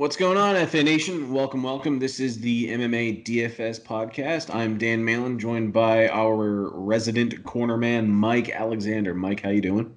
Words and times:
What's 0.00 0.16
going 0.16 0.38
on, 0.38 0.66
FA 0.66 0.82
Nation? 0.82 1.30
Welcome, 1.30 1.62
welcome. 1.62 1.98
This 1.98 2.20
is 2.20 2.40
the 2.40 2.70
MMA 2.70 3.22
DFS 3.22 3.82
podcast. 3.82 4.48
I'm 4.48 4.78
Dan 4.78 5.04
Malin, 5.04 5.38
joined 5.38 5.74
by 5.74 6.08
our 6.08 6.70
resident 6.70 7.44
cornerman, 7.44 8.08
Mike 8.08 8.48
Alexander. 8.48 9.12
Mike, 9.12 9.42
how 9.42 9.50
you 9.50 9.60
doing? 9.60 9.94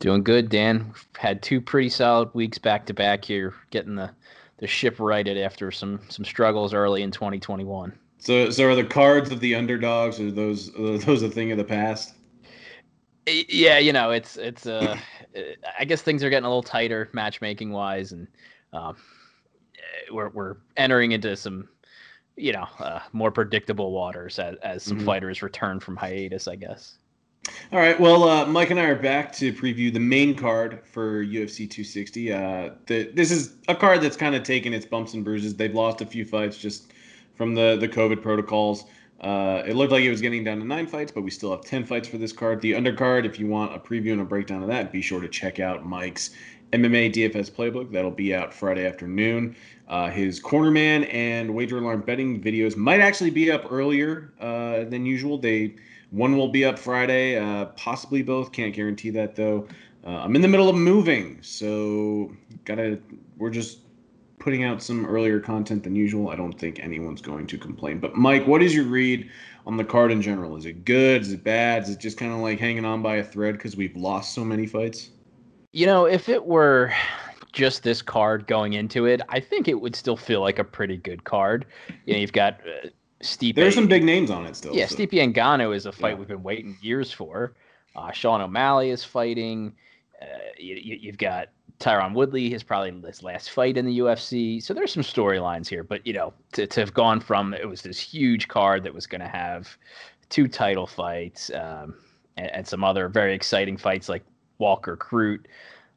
Doing 0.00 0.24
good, 0.24 0.48
Dan. 0.48 0.84
We've 0.84 1.06
had 1.16 1.42
two 1.44 1.60
pretty 1.60 1.90
solid 1.90 2.34
weeks 2.34 2.58
back 2.58 2.86
to 2.86 2.92
back 2.92 3.24
here, 3.24 3.54
getting 3.70 3.94
the, 3.94 4.10
the 4.58 4.66
ship 4.66 4.98
righted 4.98 5.38
after 5.38 5.70
some 5.70 6.00
some 6.08 6.24
struggles 6.24 6.74
early 6.74 7.02
in 7.02 7.12
2021. 7.12 7.96
So, 8.18 8.50
so 8.50 8.64
are 8.68 8.74
the 8.74 8.82
cards 8.82 9.30
of 9.30 9.38
the 9.38 9.54
underdogs, 9.54 10.18
or 10.18 10.32
those 10.32 10.76
are 10.76 10.98
those 10.98 11.22
a 11.22 11.30
thing 11.30 11.52
of 11.52 11.56
the 11.56 11.62
past? 11.62 12.14
Yeah, 13.28 13.78
you 13.78 13.92
know, 13.92 14.10
it's 14.10 14.36
it's 14.36 14.66
uh, 14.66 14.98
I 15.78 15.84
guess 15.84 16.02
things 16.02 16.24
are 16.24 16.30
getting 16.30 16.46
a 16.46 16.48
little 16.48 16.64
tighter 16.64 17.08
matchmaking 17.12 17.70
wise, 17.70 18.10
and 18.10 18.26
um, 18.72 18.96
we're 20.10 20.28
we're 20.30 20.56
entering 20.76 21.12
into 21.12 21.36
some 21.36 21.68
you 22.36 22.52
know 22.52 22.66
uh, 22.78 23.00
more 23.12 23.30
predictable 23.30 23.92
waters 23.92 24.38
as, 24.38 24.56
as 24.62 24.82
some 24.82 24.98
mm-hmm. 24.98 25.06
fighters 25.06 25.42
return 25.42 25.80
from 25.80 25.96
hiatus 25.96 26.48
i 26.48 26.56
guess. 26.56 26.96
All 27.72 27.78
right. 27.78 27.98
Well 27.98 28.24
uh, 28.24 28.46
mike 28.46 28.70
and 28.70 28.78
i 28.78 28.84
are 28.84 28.94
back 28.94 29.32
to 29.36 29.52
preview 29.52 29.92
the 29.92 30.00
main 30.00 30.34
card 30.34 30.80
for 30.84 31.24
ufc 31.24 31.56
260 31.56 32.32
uh, 32.32 32.70
the, 32.86 33.10
this 33.14 33.30
is 33.30 33.54
a 33.68 33.74
card 33.74 34.00
that's 34.00 34.16
kind 34.16 34.34
of 34.34 34.42
taken 34.42 34.72
its 34.74 34.86
bumps 34.86 35.14
and 35.14 35.24
bruises. 35.24 35.56
They've 35.56 35.74
lost 35.74 36.00
a 36.00 36.06
few 36.06 36.24
fights 36.24 36.58
just 36.58 36.92
from 37.34 37.54
the 37.54 37.76
the 37.76 37.88
covid 37.88 38.22
protocols. 38.22 38.84
Uh, 39.20 39.62
it 39.66 39.76
looked 39.76 39.92
like 39.92 40.02
it 40.02 40.10
was 40.10 40.22
getting 40.22 40.42
down 40.42 40.58
to 40.58 40.64
nine 40.64 40.86
fights, 40.86 41.12
but 41.12 41.20
we 41.20 41.30
still 41.30 41.50
have 41.50 41.60
10 41.60 41.84
fights 41.84 42.08
for 42.08 42.16
this 42.16 42.32
card. 42.32 42.60
The 42.62 42.72
undercard, 42.72 43.26
if 43.26 43.38
you 43.38 43.46
want 43.46 43.74
a 43.74 43.78
preview 43.78 44.12
and 44.12 44.22
a 44.22 44.24
breakdown 44.24 44.62
of 44.62 44.68
that, 44.68 44.90
be 44.90 45.02
sure 45.02 45.20
to 45.20 45.28
check 45.28 45.60
out 45.60 45.84
Mike's 45.84 46.30
MMA 46.72 47.12
DFS 47.12 47.50
playbook. 47.50 47.90
That'll 47.92 48.10
be 48.10 48.34
out 48.34 48.54
Friday 48.54 48.86
afternoon. 48.86 49.56
Uh, 49.88 50.08
his 50.08 50.40
cornerman 50.40 51.12
and 51.12 51.54
wager 51.54 51.78
alarm 51.78 52.02
betting 52.02 52.40
videos 52.40 52.76
might 52.76 53.00
actually 53.00 53.30
be 53.30 53.50
up 53.50 53.70
earlier 53.70 54.32
uh, 54.40 54.84
than 54.84 55.04
usual. 55.04 55.36
They 55.36 55.74
one 56.10 56.36
will 56.36 56.48
be 56.48 56.64
up 56.64 56.78
Friday, 56.78 57.38
uh, 57.38 57.66
possibly 57.76 58.22
both. 58.22 58.52
Can't 58.52 58.74
guarantee 58.74 59.10
that 59.10 59.34
though. 59.36 59.66
Uh, 60.04 60.10
I'm 60.10 60.34
in 60.34 60.42
the 60.42 60.48
middle 60.48 60.68
of 60.68 60.76
moving, 60.76 61.38
so 61.42 62.32
gotta. 62.64 62.98
We're 63.36 63.50
just 63.50 63.80
putting 64.38 64.64
out 64.64 64.82
some 64.82 65.04
earlier 65.06 65.38
content 65.38 65.84
than 65.84 65.94
usual. 65.94 66.30
I 66.30 66.36
don't 66.36 66.58
think 66.58 66.80
anyone's 66.80 67.20
going 67.20 67.46
to 67.48 67.58
complain. 67.58 68.00
But 68.00 68.16
Mike, 68.16 68.46
what 68.46 68.62
is 68.62 68.74
your 68.74 68.84
read 68.84 69.30
on 69.66 69.76
the 69.76 69.84
card 69.84 70.10
in 70.10 70.22
general? 70.22 70.56
Is 70.56 70.64
it 70.66 70.84
good? 70.84 71.22
Is 71.22 71.32
it 71.32 71.44
bad? 71.44 71.82
Is 71.82 71.90
it 71.90 72.00
just 72.00 72.16
kind 72.16 72.32
of 72.32 72.38
like 72.38 72.58
hanging 72.58 72.84
on 72.84 73.02
by 73.02 73.16
a 73.16 73.24
thread 73.24 73.54
because 73.54 73.76
we've 73.76 73.94
lost 73.94 74.34
so 74.34 74.44
many 74.44 74.66
fights? 74.66 75.10
You 75.72 75.86
know, 75.86 76.04
if 76.04 76.28
it 76.28 76.44
were 76.44 76.92
just 77.52 77.82
this 77.82 78.02
card 78.02 78.46
going 78.46 78.72
into 78.74 79.06
it, 79.06 79.20
I 79.28 79.40
think 79.40 79.68
it 79.68 79.80
would 79.80 79.94
still 79.94 80.16
feel 80.16 80.40
like 80.40 80.58
a 80.58 80.64
pretty 80.64 80.96
good 80.96 81.24
card. 81.24 81.66
You 82.06 82.14
know, 82.14 82.20
you've 82.20 82.32
got 82.32 82.60
uh, 82.60 82.88
Stipe. 83.22 83.54
There's 83.54 83.74
some 83.74 83.86
big 83.86 84.04
names 84.04 84.30
on 84.30 84.46
it 84.46 84.56
still. 84.56 84.74
Yeah, 84.74 84.86
so. 84.86 84.96
Stipe 84.96 85.74
is 85.74 85.86
a 85.86 85.92
fight 85.92 86.10
yeah. 86.10 86.14
we've 86.16 86.28
been 86.28 86.42
waiting 86.42 86.76
years 86.80 87.12
for. 87.12 87.54
Uh, 87.94 88.10
Sean 88.12 88.40
O'Malley 88.40 88.90
is 88.90 89.04
fighting. 89.04 89.74
Uh, 90.20 90.26
you, 90.58 91.10
have 91.10 91.18
got 91.18 91.48
Tyron 91.80 92.14
Woodley, 92.14 92.50
his 92.50 92.62
probably 92.62 92.92
his 93.06 93.22
last 93.22 93.50
fight 93.50 93.76
in 93.76 93.86
the 93.86 93.98
UFC. 94.00 94.62
So 94.62 94.74
there's 94.74 94.92
some 94.92 95.02
storylines 95.02 95.68
here, 95.68 95.82
but 95.82 96.06
you 96.06 96.12
know, 96.12 96.32
to, 96.52 96.66
to 96.66 96.80
have 96.80 96.94
gone 96.94 97.20
from 97.20 97.54
it 97.54 97.68
was 97.68 97.82
this 97.82 97.98
huge 97.98 98.48
card 98.48 98.84
that 98.84 98.94
was 98.94 99.06
going 99.06 99.22
to 99.22 99.28
have 99.28 99.76
two 100.28 100.46
title 100.46 100.86
fights 100.86 101.50
um, 101.54 101.94
and, 102.36 102.50
and, 102.54 102.68
some 102.68 102.84
other 102.84 103.08
very 103.08 103.34
exciting 103.34 103.76
fights 103.76 104.08
like 104.08 104.22
Walker 104.60 104.96
Crute. 104.96 105.46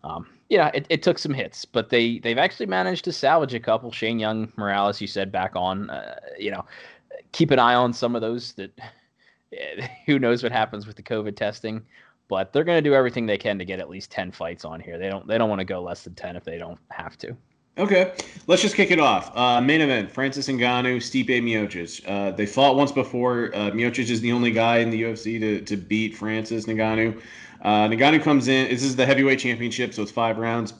Um, 0.04 0.28
yeah, 0.50 0.72
it, 0.74 0.86
it 0.90 1.04
took 1.04 1.18
some 1.18 1.34
hits, 1.34 1.66
but 1.66 1.90
they 1.90 2.20
they've 2.20 2.38
actually 2.38 2.66
managed 2.66 3.06
to 3.06 3.14
salvage 3.14 3.54
a 3.54 3.60
couple. 3.60 3.92
Shane 3.92 4.20
Young, 4.20 4.52
Morales, 4.56 5.00
you 5.00 5.08
said 5.08 5.32
back 5.32 5.56
on. 5.56 5.90
Uh, 5.90 6.16
you 6.38 6.52
know, 6.52 6.66
keep 7.32 7.52
an 7.52 7.60
eye 7.60 7.76
on 7.76 7.94
some 7.94 8.16
of 8.16 8.22
those. 8.22 8.54
That 8.54 8.72
who 10.06 10.20
knows 10.20 10.44
what 10.44 10.52
happens 10.52 10.88
with 10.88 10.96
the 10.96 11.04
COVID 11.04 11.36
testing, 11.36 11.82
but 12.28 12.52
they're 12.52 12.64
going 12.64 12.78
to 12.78 12.90
do 12.90 12.96
everything 12.96 13.26
they 13.26 13.38
can 13.38 13.58
to 13.60 13.66
get 13.66 13.80
at 13.80 13.90
least 13.90 14.12
ten 14.12 14.32
fights 14.32 14.66
on 14.66 14.80
here. 14.80 14.98
They 14.98 15.10
don't 15.10 15.28
they 15.28 15.38
don't 15.38 15.50
want 15.50 15.60
to 15.60 15.66
go 15.66 15.82
less 15.82 16.04
than 16.04 16.16
ten 16.16 16.36
if 16.36 16.44
they 16.44 16.58
don't 16.58 16.80
have 16.90 17.18
to. 17.20 17.36
Okay, 17.76 18.14
let's 18.46 18.62
just 18.62 18.76
kick 18.76 18.92
it 18.92 19.00
off. 19.00 19.36
Uh, 19.36 19.60
main 19.60 19.82
event: 19.82 20.12
Francis 20.12 20.48
Ngannou, 20.48 20.98
Stipe 20.98 21.42
Miocic. 21.42 22.08
Uh, 22.08 22.30
they 22.30 22.46
fought 22.46 22.76
once 22.76 22.92
before. 22.92 23.50
Uh, 23.56 23.72
Miocic 23.72 24.12
is 24.12 24.22
the 24.22 24.32
only 24.32 24.52
guy 24.52 24.78
in 24.78 24.92
the 24.92 25.02
UFC 25.02 25.40
to, 25.40 25.62
to 25.62 25.76
beat 25.76 26.16
Francis 26.16 26.68
Ngannou. 26.68 27.20
Uh, 27.64 27.88
Ngannou 27.88 28.22
comes 28.22 28.48
in. 28.48 28.70
This 28.70 28.84
is 28.84 28.96
the 28.96 29.06
heavyweight 29.08 29.40
championship, 29.40 29.94
so 29.96 30.04
it's 30.04 30.12
five 30.12 30.38
rounds. 30.38 30.76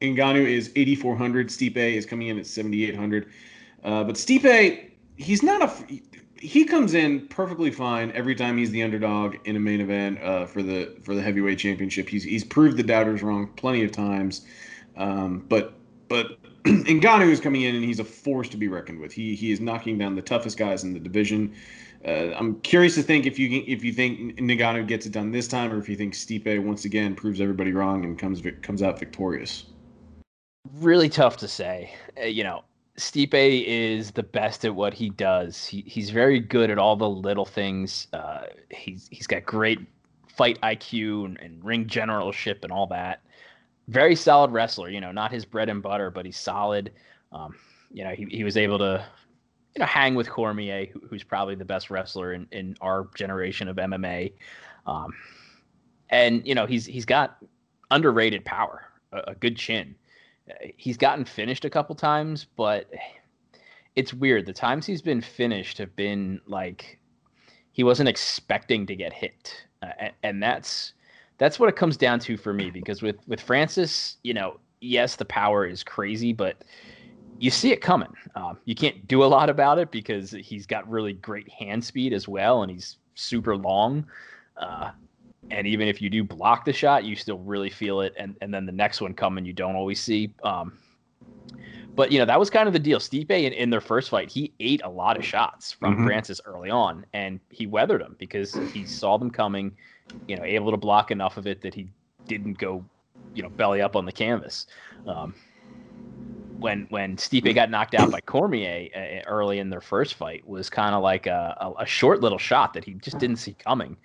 Ngannou 0.00 0.46
is 0.46 0.70
8,400. 0.76 1.48
Stipe 1.48 1.76
is 1.76 2.06
coming 2.06 2.28
in 2.28 2.38
at 2.38 2.46
7,800. 2.46 3.32
Uh, 3.82 4.04
but 4.04 4.14
Stipe, 4.14 4.90
he's 5.16 5.42
not 5.42 5.62
a. 5.62 6.00
He 6.36 6.64
comes 6.64 6.94
in 6.94 7.26
perfectly 7.26 7.72
fine 7.72 8.12
every 8.12 8.36
time 8.36 8.56
he's 8.58 8.70
the 8.70 8.84
underdog 8.84 9.34
in 9.44 9.56
a 9.56 9.60
main 9.60 9.80
event 9.80 10.22
uh, 10.22 10.46
for 10.46 10.62
the 10.62 10.94
for 11.02 11.16
the 11.16 11.22
heavyweight 11.22 11.58
championship. 11.58 12.08
He's 12.08 12.22
he's 12.22 12.44
proved 12.44 12.76
the 12.76 12.84
doubters 12.84 13.24
wrong 13.24 13.48
plenty 13.56 13.82
of 13.82 13.90
times. 13.90 14.46
Um, 14.96 15.44
but 15.48 15.77
but 16.08 16.38
Ngannou 16.64 17.30
is 17.30 17.40
coming 17.40 17.62
in 17.62 17.74
and 17.74 17.84
he's 17.84 18.00
a 18.00 18.04
force 18.04 18.48
to 18.50 18.56
be 18.56 18.68
reckoned 18.68 19.00
with. 19.00 19.12
He 19.12 19.34
he 19.34 19.52
is 19.52 19.60
knocking 19.60 19.98
down 19.98 20.14
the 20.14 20.22
toughest 20.22 20.58
guys 20.58 20.84
in 20.84 20.92
the 20.92 21.00
division. 21.00 21.54
Uh, 22.04 22.32
I'm 22.36 22.60
curious 22.60 22.94
to 22.94 23.02
think 23.02 23.26
if 23.26 23.38
you 23.38 23.64
if 23.66 23.84
you 23.84 23.92
think 23.92 24.38
Ngannou 24.38 24.86
gets 24.86 25.06
it 25.06 25.12
done 25.12 25.30
this 25.30 25.48
time, 25.48 25.72
or 25.72 25.78
if 25.78 25.88
you 25.88 25.96
think 25.96 26.14
Stipe 26.14 26.62
once 26.62 26.84
again 26.84 27.14
proves 27.14 27.40
everybody 27.40 27.72
wrong 27.72 28.04
and 28.04 28.18
comes 28.18 28.42
comes 28.62 28.82
out 28.82 28.98
victorious. 28.98 29.66
Really 30.74 31.08
tough 31.08 31.36
to 31.38 31.48
say. 31.48 31.92
Uh, 32.20 32.26
you 32.26 32.44
know, 32.44 32.62
Stipe 32.96 33.64
is 33.66 34.12
the 34.12 34.22
best 34.22 34.64
at 34.64 34.74
what 34.74 34.92
he 34.92 35.08
does. 35.10 35.64
He, 35.64 35.82
he's 35.86 36.10
very 36.10 36.40
good 36.40 36.70
at 36.70 36.78
all 36.78 36.96
the 36.96 37.08
little 37.08 37.46
things. 37.46 38.08
Uh, 38.12 38.42
he's 38.70 39.08
he's 39.10 39.26
got 39.26 39.44
great 39.44 39.78
fight 40.28 40.60
IQ 40.62 41.24
and, 41.24 41.40
and 41.40 41.64
ring 41.64 41.86
generalship 41.86 42.62
and 42.62 42.72
all 42.72 42.86
that. 42.88 43.22
Very 43.88 44.14
solid 44.14 44.52
wrestler. 44.52 44.88
You 44.88 45.00
know, 45.00 45.12
not 45.12 45.32
his 45.32 45.44
bread 45.44 45.68
and 45.68 45.82
butter, 45.82 46.10
but 46.10 46.24
he's 46.24 46.38
solid. 46.38 46.92
Um, 47.32 47.56
you 47.90 48.04
know, 48.04 48.10
he, 48.10 48.26
he 48.30 48.44
was 48.44 48.56
able 48.56 48.78
to 48.78 49.04
you 49.74 49.80
know, 49.80 49.86
hang 49.86 50.14
with 50.14 50.28
Cormier, 50.28 50.86
who, 50.86 51.00
who's 51.08 51.22
probably 51.22 51.54
the 51.54 51.64
best 51.64 51.88
wrestler 51.90 52.32
in, 52.32 52.48
in 52.50 52.76
our 52.80 53.08
generation 53.14 53.68
of 53.68 53.76
MMA. 53.76 54.32
Um, 54.86 55.12
and 56.10 56.46
you 56.46 56.54
know, 56.54 56.66
he's 56.66 56.84
he's 56.86 57.04
got 57.04 57.38
underrated 57.90 58.44
power, 58.44 58.84
a, 59.12 59.18
a 59.28 59.34
good 59.34 59.56
chin. 59.56 59.94
He's 60.76 60.96
gotten 60.96 61.24
finished 61.24 61.64
a 61.64 61.70
couple 61.70 61.94
times, 61.94 62.46
but 62.56 62.90
it's 63.94 64.14
weird. 64.14 64.46
The 64.46 64.52
times 64.52 64.86
he's 64.86 65.02
been 65.02 65.20
finished 65.20 65.78
have 65.78 65.94
been 65.94 66.40
like 66.46 66.98
he 67.70 67.84
wasn't 67.84 68.08
expecting 68.08 68.86
to 68.86 68.96
get 68.96 69.12
hit, 69.12 69.54
uh, 69.82 69.92
and, 69.98 70.12
and 70.22 70.42
that's 70.42 70.94
that's 71.38 71.58
what 71.58 71.68
it 71.68 71.76
comes 71.76 71.96
down 71.96 72.18
to 72.20 72.36
for 72.36 72.52
me. 72.52 72.70
Because 72.70 73.02
with 73.02 73.16
with 73.26 73.40
Francis, 73.40 74.16
you 74.22 74.34
know, 74.34 74.60
yes, 74.80 75.16
the 75.16 75.24
power 75.24 75.66
is 75.66 75.82
crazy, 75.82 76.32
but 76.32 76.64
you 77.38 77.50
see 77.50 77.72
it 77.72 77.80
coming. 77.80 78.12
Um, 78.34 78.58
you 78.64 78.74
can't 78.74 79.06
do 79.06 79.24
a 79.24 79.26
lot 79.26 79.48
about 79.48 79.78
it 79.78 79.90
because 79.90 80.32
he's 80.32 80.66
got 80.66 80.88
really 80.88 81.12
great 81.12 81.48
hand 81.50 81.84
speed 81.84 82.12
as 82.12 82.28
well, 82.28 82.62
and 82.62 82.70
he's 82.70 82.98
super 83.14 83.56
long. 83.56 84.06
Uh, 84.56 84.90
and 85.50 85.66
even 85.66 85.88
if 85.88 86.02
you 86.02 86.10
do 86.10 86.24
block 86.24 86.64
the 86.64 86.72
shot, 86.72 87.04
you 87.04 87.16
still 87.16 87.38
really 87.38 87.70
feel 87.70 88.00
it. 88.00 88.14
And 88.18 88.36
and 88.40 88.52
then 88.52 88.66
the 88.66 88.72
next 88.72 89.00
one 89.00 89.14
coming, 89.14 89.44
you 89.44 89.52
don't 89.52 89.76
always 89.76 90.00
see. 90.00 90.32
Um, 90.42 90.78
but 91.94 92.12
you 92.12 92.18
know 92.18 92.24
that 92.26 92.38
was 92.38 92.50
kind 92.50 92.66
of 92.66 92.72
the 92.72 92.78
deal. 92.78 92.98
Stipe 92.98 93.30
in, 93.30 93.52
in 93.52 93.70
their 93.70 93.80
first 93.80 94.10
fight, 94.10 94.30
he 94.30 94.52
ate 94.60 94.82
a 94.84 94.88
lot 94.88 95.16
of 95.16 95.24
shots 95.24 95.72
from 95.72 95.94
mm-hmm. 95.94 96.06
Francis 96.06 96.40
early 96.44 96.70
on, 96.70 97.06
and 97.12 97.40
he 97.50 97.66
weathered 97.66 98.00
them 98.00 98.16
because 98.18 98.54
he 98.72 98.84
saw 98.84 99.16
them 99.16 99.30
coming. 99.30 99.76
You 100.26 100.36
know, 100.36 100.44
able 100.44 100.70
to 100.70 100.76
block 100.76 101.10
enough 101.10 101.36
of 101.36 101.46
it 101.46 101.60
that 101.62 101.74
he 101.74 101.88
didn't 102.26 102.58
go, 102.58 102.84
you 103.34 103.42
know, 103.42 103.48
belly 103.48 103.80
up 103.80 103.96
on 103.96 104.04
the 104.04 104.12
canvas. 104.12 104.66
Um, 105.06 105.34
when 106.58 106.86
when 106.90 107.16
Stipe 107.16 107.54
got 107.54 107.70
knocked 107.70 107.94
out 107.94 108.10
by 108.10 108.20
Cormier 108.20 108.88
uh, 108.94 109.28
early 109.28 109.58
in 109.58 109.70
their 109.70 109.80
first 109.80 110.14
fight 110.14 110.46
was 110.46 110.68
kind 110.68 110.94
of 110.94 111.02
like 111.02 111.26
a, 111.26 111.56
a, 111.60 111.82
a, 111.82 111.86
short 111.86 112.20
little 112.20 112.38
shot 112.38 112.74
that 112.74 112.84
he 112.84 112.94
just 112.94 113.18
didn't 113.18 113.36
see 113.36 113.54
coming, 113.54 113.96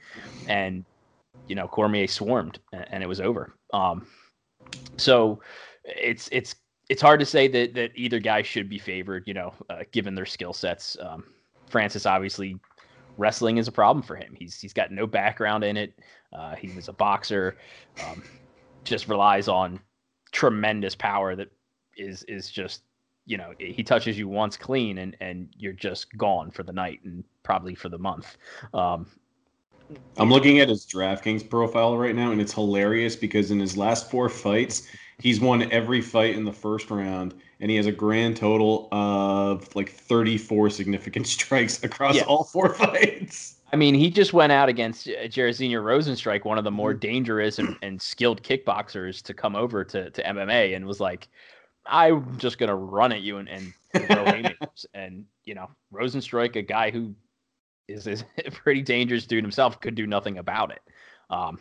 and 0.48 0.86
you 1.48 1.56
know 1.56 1.68
Cormier 1.68 2.08
swarmed 2.08 2.60
and 2.72 3.02
it 3.02 3.08
was 3.08 3.20
over. 3.20 3.54
Um, 3.74 4.06
so 4.98 5.42
it's 5.84 6.30
it's 6.32 6.56
it's 6.90 7.02
hard 7.02 7.20
to 7.20 7.26
say 7.26 7.48
that 7.48 7.74
that 7.74 7.92
either 7.96 8.20
guy 8.20 8.42
should 8.42 8.70
be 8.70 8.78
favored, 8.78 9.28
you 9.28 9.34
know, 9.34 9.54
uh, 9.70 9.84
given 9.92 10.16
their 10.16 10.26
skill 10.26 10.54
sets. 10.54 10.98
Um, 11.02 11.26
Francis 11.68 12.06
obviously 12.06 12.60
wrestling 13.18 13.58
is 13.58 13.68
a 13.68 13.72
problem 13.72 14.04
for 14.04 14.16
him. 14.16 14.36
He's 14.38 14.60
he's 14.60 14.74
got 14.74 14.92
no 14.92 15.08
background 15.08 15.64
in 15.64 15.78
it. 15.78 16.00
Uh, 16.32 16.56
he 16.56 16.70
was 16.72 16.88
a 16.88 16.94
boxer, 16.94 17.58
um, 18.08 18.24
just 18.84 19.08
relies 19.08 19.48
on 19.48 19.80
tremendous 20.32 20.96
power 20.96 21.36
that 21.36 21.50
is 21.96 22.24
is 22.24 22.50
just 22.50 22.82
you 23.26 23.38
know 23.38 23.54
he 23.60 23.84
touches 23.84 24.18
you 24.18 24.28
once 24.28 24.58
clean 24.58 24.98
and 24.98 25.16
and 25.22 25.50
you're 25.56 25.74
just 25.74 26.16
gone 26.18 26.50
for 26.50 26.64
the 26.64 26.74
night 26.74 27.00
and 27.04 27.24
probably 27.44 27.76
for 27.76 27.90
the 27.90 28.00
month. 28.00 28.38
Um, 28.74 29.08
I'm 30.18 30.30
looking 30.30 30.60
at 30.60 30.70
his 30.70 30.86
DraftKings 30.86 31.48
profile 31.48 31.98
right 31.98 32.16
now, 32.16 32.32
and 32.32 32.42
it's 32.42 32.54
hilarious 32.54 33.16
because 33.16 33.52
in 33.52 33.60
his 33.60 33.78
last 33.78 34.10
four 34.10 34.28
fights, 34.28 34.88
He's 35.20 35.40
won 35.40 35.72
every 35.72 36.02
fight 36.02 36.36
in 36.36 36.44
the 36.44 36.52
first 36.52 36.90
round, 36.90 37.34
and 37.64 37.72
he 37.72 37.78
has 37.78 37.86
a 37.86 37.94
grand 37.94 38.36
total 38.36 38.90
of 38.92 39.74
like 39.74 39.90
34 39.90 40.70
significant 40.70 41.26
strikes 41.36 41.82
across 41.82 42.18
yeah. 42.18 42.24
all 42.24 42.44
four 42.44 42.74
fights. 42.74 43.56
I 43.72 43.78
mean, 43.78 43.96
he 43.96 44.12
just 44.12 44.34
went 44.34 44.52
out 44.52 44.68
against 44.68 45.08
uh, 45.08 45.28
Jairzinho 45.28 45.82
Rozenstruik, 45.82 46.44
one 46.44 46.58
of 46.58 46.66
the 46.66 46.72
more 46.72 46.92
mm-hmm. 46.92 47.00
dangerous 47.00 47.60
and, 47.60 47.78
and 47.82 48.02
skilled 48.02 48.44
kickboxers 48.44 49.22
to 49.24 49.34
come 49.34 49.56
over 49.56 49.86
to, 49.86 50.10
to 50.10 50.24
MMA, 50.24 50.76
and 50.76 50.86
was 50.86 51.00
like, 51.00 51.30
I'm 51.86 52.38
just 52.38 52.58
gonna 52.58 52.76
run 52.76 53.14
at 53.14 53.22
you 53.22 53.38
and, 53.38 53.48
and 53.48 53.74
throw 53.94 54.26
haymakers. 54.26 54.86
And 54.94 55.24
you 55.46 55.56
know, 55.56 55.70
Rozenstruik, 55.94 56.58
a 56.58 56.62
guy 56.62 56.92
who 56.92 57.16
is, 57.88 58.08
is 58.08 58.26
a 58.46 58.52
pretty 58.52 58.82
dangerous 58.82 59.26
dude 59.26 59.44
himself, 59.44 59.80
could 59.80 59.96
do 59.96 60.06
nothing 60.06 60.38
about 60.38 60.72
it. 60.72 60.82
Um, 61.30 61.60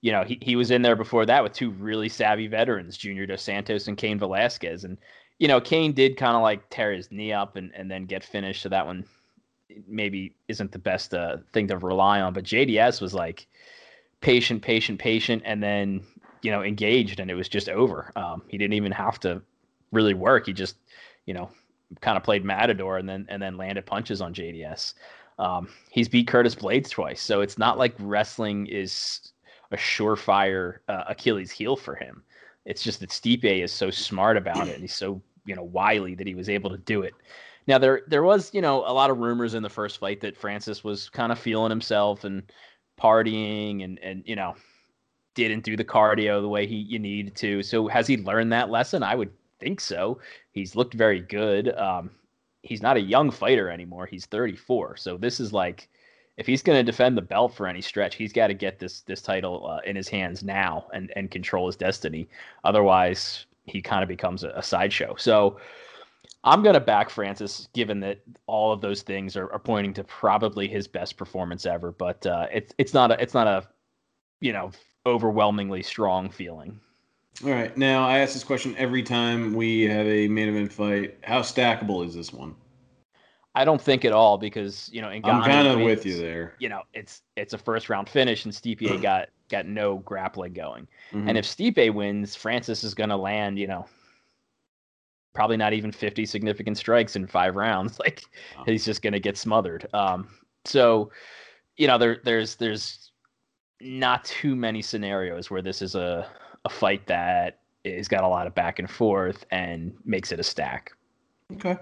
you 0.00 0.12
know, 0.12 0.24
he, 0.24 0.38
he 0.40 0.56
was 0.56 0.70
in 0.70 0.82
there 0.82 0.96
before 0.96 1.26
that 1.26 1.42
with 1.42 1.52
two 1.52 1.70
really 1.70 2.08
savvy 2.08 2.46
veterans, 2.46 2.96
Junior 2.96 3.26
Dos 3.26 3.42
Santos 3.42 3.88
and 3.88 3.96
Cain 3.96 4.18
Velasquez. 4.18 4.84
And, 4.84 4.96
you 5.38 5.48
know, 5.48 5.60
Cain 5.60 5.92
did 5.92 6.16
kind 6.16 6.36
of 6.36 6.42
like 6.42 6.68
tear 6.70 6.92
his 6.92 7.10
knee 7.10 7.32
up 7.32 7.56
and, 7.56 7.72
and 7.74 7.90
then 7.90 8.04
get 8.04 8.22
finished. 8.22 8.62
So 8.62 8.68
that 8.68 8.86
one 8.86 9.04
maybe 9.86 10.34
isn't 10.48 10.72
the 10.72 10.78
best 10.78 11.14
uh, 11.14 11.38
thing 11.52 11.68
to 11.68 11.78
rely 11.78 12.20
on. 12.20 12.32
But 12.32 12.44
JDS 12.44 13.00
was 13.00 13.14
like 13.14 13.46
patient, 14.20 14.62
patient, 14.62 14.98
patient, 14.98 15.42
and 15.44 15.62
then 15.62 16.02
you 16.42 16.50
know 16.50 16.62
engaged, 16.62 17.20
and 17.20 17.30
it 17.30 17.34
was 17.34 17.48
just 17.48 17.68
over. 17.68 18.12
Um, 18.16 18.42
he 18.48 18.58
didn't 18.58 18.74
even 18.74 18.92
have 18.92 19.18
to 19.20 19.42
really 19.92 20.14
work. 20.14 20.46
He 20.46 20.52
just 20.52 20.76
you 21.26 21.34
know 21.34 21.50
kind 22.00 22.16
of 22.16 22.22
played 22.22 22.44
Matador 22.44 22.98
and 22.98 23.08
then 23.08 23.26
and 23.28 23.42
then 23.42 23.56
landed 23.56 23.86
punches 23.86 24.20
on 24.20 24.34
JDS. 24.34 24.94
Um, 25.38 25.68
he's 25.90 26.08
beat 26.08 26.26
Curtis 26.26 26.54
Blaydes 26.54 26.90
twice, 26.90 27.20
so 27.20 27.40
it's 27.40 27.58
not 27.58 27.78
like 27.78 27.94
wrestling 27.98 28.66
is 28.66 29.32
a 29.70 29.76
surefire 29.76 30.78
uh, 30.88 31.04
Achilles 31.08 31.50
heel 31.50 31.76
for 31.76 31.94
him. 31.94 32.22
It's 32.64 32.82
just 32.82 33.00
that 33.00 33.10
Stipe 33.10 33.44
is 33.44 33.72
so 33.72 33.90
smart 33.90 34.36
about 34.36 34.68
it, 34.68 34.74
and 34.74 34.82
he's 34.82 34.94
so 34.94 35.22
you 35.44 35.54
know 35.54 35.64
wily 35.64 36.14
that 36.14 36.26
he 36.26 36.34
was 36.34 36.48
able 36.48 36.70
to 36.70 36.78
do 36.78 37.02
it. 37.02 37.14
Now 37.66 37.78
there 37.78 38.02
there 38.06 38.22
was 38.22 38.52
you 38.52 38.60
know 38.60 38.84
a 38.86 38.92
lot 38.92 39.10
of 39.10 39.18
rumors 39.18 39.54
in 39.54 39.62
the 39.62 39.70
first 39.70 39.98
fight 39.98 40.20
that 40.20 40.36
Francis 40.36 40.84
was 40.84 41.08
kind 41.08 41.32
of 41.32 41.38
feeling 41.38 41.70
himself 41.70 42.24
and 42.24 42.42
partying 43.00 43.84
and 43.84 43.98
and 44.00 44.22
you 44.26 44.36
know 44.36 44.54
didn't 45.34 45.64
do 45.64 45.76
the 45.76 45.84
cardio 45.84 46.40
the 46.40 46.48
way 46.48 46.66
he 46.66 46.76
you 46.76 46.98
needed 46.98 47.36
to. 47.36 47.62
So 47.62 47.88
has 47.88 48.06
he 48.06 48.16
learned 48.16 48.52
that 48.52 48.70
lesson? 48.70 49.02
I 49.02 49.14
would 49.14 49.30
think 49.60 49.80
so. 49.80 50.18
He's 50.52 50.74
looked 50.74 50.94
very 50.94 51.20
good. 51.20 51.76
Um, 51.76 52.10
he's 52.62 52.82
not 52.82 52.96
a 52.96 53.00
young 53.00 53.30
fighter 53.30 53.70
anymore. 53.70 54.06
He's 54.06 54.26
34. 54.26 54.96
So 54.96 55.16
this 55.16 55.40
is 55.40 55.52
like 55.52 55.88
if 56.38 56.46
he's 56.46 56.62
going 56.62 56.78
to 56.78 56.84
defend 56.84 57.18
the 57.18 57.22
belt 57.22 57.52
for 57.52 57.66
any 57.66 57.82
stretch, 57.82 58.14
he's 58.14 58.32
got 58.32 58.46
to 58.46 58.54
get 58.54 58.78
this 58.78 59.00
this 59.00 59.20
title 59.20 59.66
uh, 59.68 59.80
in 59.84 59.96
his 59.96 60.08
hands 60.08 60.42
now 60.42 60.86
and 60.94 61.12
and 61.16 61.30
control 61.30 61.66
his 61.66 61.76
destiny. 61.76 62.28
Otherwise, 62.64 63.46
he 63.66 63.82
kind 63.82 64.02
of 64.02 64.08
becomes 64.08 64.44
a, 64.44 64.50
a 64.50 64.62
sideshow. 64.62 65.16
So 65.16 65.58
I'm 66.44 66.62
going 66.62 66.74
to 66.74 66.80
back 66.80 67.10
Francis, 67.10 67.68
given 67.74 67.98
that 68.00 68.20
all 68.46 68.72
of 68.72 68.80
those 68.80 69.02
things 69.02 69.36
are, 69.36 69.52
are 69.52 69.58
pointing 69.58 69.92
to 69.94 70.04
probably 70.04 70.68
his 70.68 70.86
best 70.86 71.16
performance 71.16 71.66
ever. 71.66 71.90
But 71.90 72.24
uh, 72.24 72.46
it's 72.52 72.72
it's 72.78 72.94
not 72.94 73.10
a 73.10 73.20
it's 73.20 73.34
not 73.34 73.48
a 73.48 73.66
you 74.40 74.52
know 74.52 74.70
overwhelmingly 75.06 75.82
strong 75.82 76.30
feeling. 76.30 76.78
All 77.44 77.50
right, 77.50 77.76
now 77.76 78.06
I 78.06 78.18
ask 78.18 78.32
this 78.32 78.44
question 78.44 78.76
every 78.78 79.02
time 79.02 79.54
we 79.54 79.82
have 79.82 80.06
a 80.06 80.28
main 80.28 80.48
event 80.48 80.72
fight. 80.72 81.18
How 81.22 81.40
stackable 81.40 82.06
is 82.06 82.14
this 82.14 82.32
one? 82.32 82.54
I 83.54 83.64
don't 83.64 83.80
think 83.80 84.04
at 84.04 84.12
all 84.12 84.38
because 84.38 84.88
you 84.92 85.00
know 85.00 85.08
I'm 85.08 85.22
kind 85.22 85.66
of 85.66 85.80
with 85.80 86.06
you 86.06 86.16
there. 86.16 86.54
You 86.58 86.68
know, 86.68 86.82
it's 86.94 87.22
it's 87.36 87.54
a 87.54 87.58
first 87.58 87.88
round 87.88 88.08
finish, 88.08 88.44
and 88.44 88.54
Stipe 88.54 89.02
got 89.02 89.28
got 89.48 89.66
no 89.66 89.98
grappling 89.98 90.52
going. 90.52 90.86
Mm-hmm. 91.12 91.28
And 91.28 91.38
if 91.38 91.44
Stipe 91.44 91.92
wins, 91.92 92.36
Francis 92.36 92.84
is 92.84 92.94
going 92.94 93.10
to 93.10 93.16
land. 93.16 93.58
You 93.58 93.66
know, 93.66 93.86
probably 95.38 95.56
not 95.56 95.72
even 95.72 95.92
50 95.92 96.26
significant 96.26 96.76
strikes 96.76 97.14
in 97.14 97.24
five 97.24 97.54
rounds. 97.54 97.98
Like 98.08 98.24
wow. 98.56 98.64
he's 98.66 98.84
just 98.84 99.02
going 99.02 99.12
to 99.12 99.20
get 99.20 99.36
smothered. 99.36 99.86
Um, 99.92 100.28
so, 100.64 101.12
you 101.76 101.86
know, 101.86 101.98
there, 101.98 102.18
there's, 102.24 102.56
there's 102.56 103.12
not 103.80 104.24
too 104.24 104.56
many 104.56 104.82
scenarios 104.82 105.50
where 105.50 105.62
this 105.62 105.82
is 105.82 105.94
a, 105.94 106.26
a 106.64 106.68
fight 106.68 107.06
that 107.06 107.60
is 107.84 108.08
got 108.08 108.24
a 108.24 108.28
lot 108.28 108.46
of 108.46 108.54
back 108.54 108.78
and 108.78 108.90
forth 108.90 109.46
and 109.50 109.94
makes 110.04 110.32
it 110.32 110.40
a 110.40 110.42
stack. 110.42 110.92
Okay. 111.54 111.76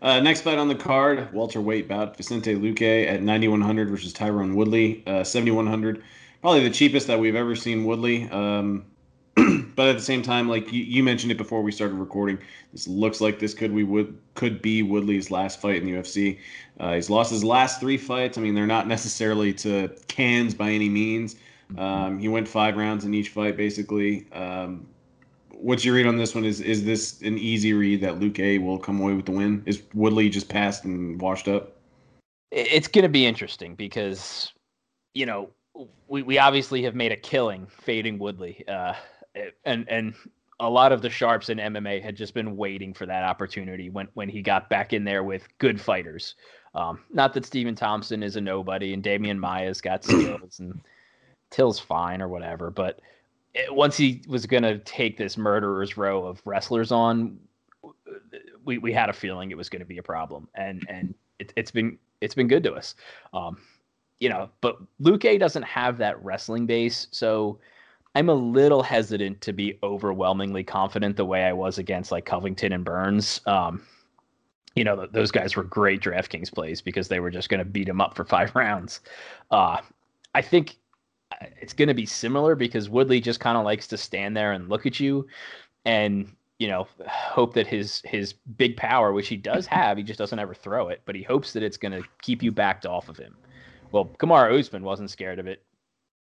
Uh, 0.00 0.20
next 0.20 0.42
fight 0.42 0.58
on 0.58 0.68
the 0.68 0.76
card, 0.76 1.18
Walter 1.32 1.60
welterweight 1.60 1.88
bout 1.88 2.16
Vicente 2.16 2.54
Luque 2.54 3.04
at 3.04 3.20
9100 3.20 3.90
versus 3.90 4.12
Tyron 4.12 4.54
Woodley, 4.54 5.02
uh, 5.08 5.24
7100. 5.24 6.04
Probably 6.40 6.62
the 6.62 6.70
cheapest 6.70 7.08
that 7.08 7.18
we've 7.18 7.34
ever 7.34 7.56
seen 7.56 7.84
Woodley. 7.84 8.30
Um, 8.30 8.84
but 9.74 9.88
at 9.88 9.96
the 9.96 10.02
same 10.02 10.22
time, 10.22 10.48
like 10.48 10.72
you, 10.72 10.84
you, 10.84 11.02
mentioned 11.02 11.32
it 11.32 11.36
before 11.36 11.62
we 11.62 11.72
started 11.72 11.94
recording, 11.96 12.38
this 12.72 12.86
looks 12.86 13.20
like 13.20 13.40
this 13.40 13.54
could 13.54 13.72
we 13.72 13.82
would 13.82 14.16
could 14.34 14.62
be 14.62 14.84
Woodley's 14.84 15.32
last 15.32 15.60
fight 15.60 15.82
in 15.82 15.86
the 15.86 15.94
UFC. 15.94 16.38
Uh, 16.78 16.94
he's 16.94 17.10
lost 17.10 17.32
his 17.32 17.42
last 17.42 17.80
three 17.80 17.96
fights. 17.96 18.38
I 18.38 18.40
mean, 18.40 18.54
they're 18.54 18.68
not 18.68 18.86
necessarily 18.86 19.52
to 19.54 19.88
cans 20.06 20.54
by 20.54 20.70
any 20.70 20.88
means. 20.88 21.34
Um, 21.76 22.20
he 22.20 22.28
went 22.28 22.46
five 22.46 22.76
rounds 22.76 23.04
in 23.04 23.12
each 23.14 23.30
fight, 23.30 23.56
basically. 23.56 24.30
Um, 24.32 24.86
what's 25.60 25.84
your 25.84 25.94
read 25.94 26.06
on 26.06 26.16
this 26.16 26.34
one? 26.34 26.44
Is 26.44 26.60
is 26.60 26.84
this 26.84 27.20
an 27.22 27.38
easy 27.38 27.72
read 27.72 28.00
that 28.00 28.18
Luque 28.18 28.62
will 28.62 28.78
come 28.78 29.00
away 29.00 29.14
with 29.14 29.26
the 29.26 29.32
win? 29.32 29.62
Is 29.66 29.82
Woodley 29.94 30.28
just 30.28 30.48
passed 30.48 30.84
and 30.84 31.20
washed 31.20 31.48
up? 31.48 31.76
It's 32.50 32.88
going 32.88 33.02
to 33.02 33.10
be 33.10 33.26
interesting 33.26 33.74
because, 33.74 34.52
you 35.12 35.26
know, 35.26 35.50
we, 36.06 36.22
we 36.22 36.38
obviously 36.38 36.82
have 36.84 36.94
made 36.94 37.12
a 37.12 37.16
killing 37.16 37.66
fading 37.66 38.18
Woodley. 38.18 38.64
Uh, 38.66 38.94
and 39.64 39.86
and 39.88 40.14
a 40.60 40.68
lot 40.68 40.92
of 40.92 41.02
the 41.02 41.10
sharps 41.10 41.50
in 41.50 41.58
MMA 41.58 42.02
had 42.02 42.16
just 42.16 42.34
been 42.34 42.56
waiting 42.56 42.92
for 42.92 43.06
that 43.06 43.24
opportunity 43.24 43.90
when 43.90 44.08
when 44.14 44.28
he 44.28 44.42
got 44.42 44.68
back 44.68 44.92
in 44.92 45.04
there 45.04 45.22
with 45.22 45.46
good 45.58 45.80
fighters. 45.80 46.34
Um, 46.74 47.00
not 47.10 47.32
that 47.34 47.46
Stephen 47.46 47.74
Thompson 47.74 48.22
is 48.22 48.36
a 48.36 48.40
nobody 48.40 48.92
and 48.92 49.02
Demian 49.02 49.38
Maya's 49.38 49.80
got 49.80 50.04
skills 50.04 50.58
and 50.60 50.80
Till's 51.50 51.78
fine 51.78 52.20
or 52.20 52.28
whatever, 52.28 52.70
but 52.70 53.00
once 53.70 53.96
he 53.96 54.22
was 54.28 54.46
going 54.46 54.62
to 54.62 54.78
take 54.78 55.16
this 55.16 55.36
murderer's 55.36 55.96
row 55.96 56.24
of 56.24 56.40
wrestlers 56.44 56.92
on, 56.92 57.38
we, 58.64 58.78
we 58.78 58.92
had 58.92 59.08
a 59.08 59.12
feeling 59.12 59.50
it 59.50 59.56
was 59.56 59.68
going 59.68 59.80
to 59.80 59.86
be 59.86 59.98
a 59.98 60.02
problem, 60.02 60.48
and 60.54 60.84
and 60.88 61.14
it, 61.38 61.52
has 61.56 61.70
been 61.70 61.98
it's 62.20 62.34
been 62.34 62.48
good 62.48 62.62
to 62.64 62.74
us. 62.74 62.94
Um, 63.32 63.58
you 64.20 64.28
know, 64.28 64.50
but 64.60 64.78
Luque 65.00 65.38
doesn't 65.38 65.62
have 65.62 65.98
that 65.98 66.22
wrestling 66.22 66.66
base, 66.66 67.06
so 67.10 67.58
I'm 68.14 68.28
a 68.28 68.34
little 68.34 68.82
hesitant 68.82 69.40
to 69.42 69.52
be 69.52 69.78
overwhelmingly 69.82 70.64
confident 70.64 71.16
the 71.16 71.24
way 71.24 71.44
I 71.44 71.52
was 71.52 71.78
against 71.78 72.10
like 72.10 72.24
Covington 72.24 72.72
and 72.72 72.84
Burns. 72.84 73.40
Um, 73.46 73.82
you 74.74 74.84
know, 74.84 74.96
th- 74.96 75.10
those 75.12 75.30
guys 75.30 75.56
were 75.56 75.64
great 75.64 76.00
DraftKings 76.00 76.52
plays 76.52 76.80
because 76.82 77.08
they 77.08 77.20
were 77.20 77.30
just 77.30 77.48
going 77.48 77.58
to 77.58 77.64
beat 77.64 77.88
him 77.88 78.00
up 78.00 78.16
for 78.16 78.24
five 78.24 78.52
rounds. 78.56 79.00
Uh, 79.50 79.78
I 80.34 80.42
think 80.42 80.76
it's 81.60 81.72
going 81.72 81.88
to 81.88 81.94
be 81.94 82.06
similar 82.06 82.54
because 82.54 82.88
Woodley 82.88 83.20
just 83.20 83.40
kind 83.40 83.58
of 83.58 83.64
likes 83.64 83.86
to 83.88 83.96
stand 83.96 84.36
there 84.36 84.52
and 84.52 84.68
look 84.68 84.86
at 84.86 84.98
you 84.98 85.26
and 85.84 86.30
you 86.58 86.68
know 86.68 86.86
hope 87.06 87.54
that 87.54 87.66
his 87.66 88.02
his 88.04 88.32
big 88.32 88.76
power 88.76 89.12
which 89.12 89.28
he 89.28 89.36
does 89.36 89.66
have 89.66 89.96
he 89.96 90.02
just 90.02 90.18
doesn't 90.18 90.38
ever 90.38 90.54
throw 90.54 90.88
it 90.88 91.02
but 91.04 91.14
he 91.14 91.22
hopes 91.22 91.52
that 91.52 91.62
it's 91.62 91.76
going 91.76 91.92
to 91.92 92.06
keep 92.22 92.42
you 92.42 92.50
backed 92.50 92.86
off 92.86 93.08
of 93.08 93.16
him 93.16 93.36
well 93.92 94.06
Kamaru 94.18 94.58
Usman 94.58 94.82
wasn't 94.82 95.10
scared 95.10 95.38
of 95.38 95.46
it 95.46 95.62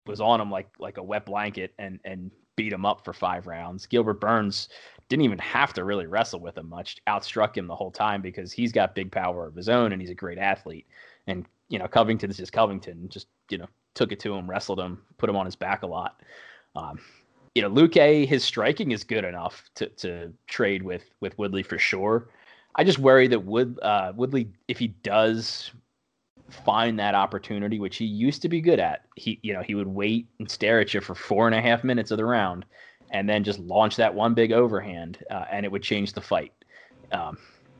was 0.05 0.21
on 0.21 0.41
him 0.41 0.49
like 0.49 0.69
like 0.79 0.97
a 0.97 1.03
wet 1.03 1.25
blanket 1.25 1.73
and 1.77 1.99
and 2.03 2.31
beat 2.57 2.73
him 2.73 2.85
up 2.85 3.05
for 3.05 3.13
five 3.13 3.47
rounds. 3.47 3.85
Gilbert 3.85 4.19
Burns 4.19 4.67
didn't 5.07 5.23
even 5.23 5.39
have 5.39 5.71
to 5.73 5.85
really 5.85 6.07
wrestle 6.07 6.41
with 6.41 6.57
him 6.57 6.67
much, 6.67 6.97
outstruck 7.07 7.55
him 7.55 7.67
the 7.67 7.75
whole 7.75 7.91
time 7.91 8.21
because 8.21 8.51
he's 8.51 8.73
got 8.73 8.95
big 8.95 9.09
power 9.09 9.45
of 9.45 9.55
his 9.55 9.69
own 9.69 9.93
and 9.93 10.01
he's 10.01 10.09
a 10.09 10.15
great 10.15 10.37
athlete. 10.37 10.87
And 11.27 11.45
you 11.69 11.79
know 11.79 11.87
Covington's 11.87 12.37
just 12.37 12.53
Covington, 12.53 13.09
just 13.09 13.27
you 13.49 13.57
know 13.57 13.67
took 13.93 14.11
it 14.11 14.19
to 14.21 14.33
him, 14.33 14.49
wrestled 14.49 14.79
him, 14.79 15.01
put 15.17 15.29
him 15.29 15.35
on 15.35 15.45
his 15.45 15.55
back 15.55 15.83
a 15.83 15.87
lot. 15.87 16.21
Um, 16.75 16.99
you 17.55 17.61
know, 17.63 17.71
Luque, 17.71 18.27
his 18.27 18.43
striking 18.43 18.91
is 18.91 19.03
good 19.03 19.25
enough 19.25 19.63
to 19.75 19.87
to 19.89 20.33
trade 20.47 20.83
with 20.83 21.09
with 21.19 21.37
Woodley 21.37 21.63
for 21.63 21.77
sure. 21.77 22.29
I 22.75 22.83
just 22.83 22.99
worry 22.99 23.27
that 23.27 23.39
Wood 23.39 23.79
uh, 23.81 24.13
Woodley, 24.15 24.49
if 24.67 24.77
he 24.77 24.89
does 24.89 25.71
find 26.49 26.97
that 26.99 27.15
opportunity, 27.15 27.79
which 27.79 27.97
he 27.97 28.05
used 28.05 28.41
to 28.41 28.49
be 28.49 28.61
good 28.61 28.79
at. 28.79 29.05
He, 29.15 29.39
you 29.41 29.53
know, 29.53 29.61
he 29.61 29.75
would 29.75 29.87
wait 29.87 30.27
and 30.39 30.49
stare 30.49 30.79
at 30.79 30.93
you 30.93 31.01
for 31.01 31.15
four 31.15 31.47
and 31.47 31.55
a 31.55 31.61
half 31.61 31.83
minutes 31.83 32.11
of 32.11 32.17
the 32.17 32.25
round, 32.25 32.65
and 33.11 33.27
then 33.27 33.43
just 33.43 33.59
launch 33.59 33.95
that 33.97 34.13
one 34.13 34.33
big 34.33 34.51
overhand, 34.51 35.23
uh, 35.31 35.45
and 35.51 35.65
it 35.65 35.71
would 35.71 35.83
change 35.83 36.13
the 36.13 36.21
fight. 36.21 36.53
Um, 37.11 37.37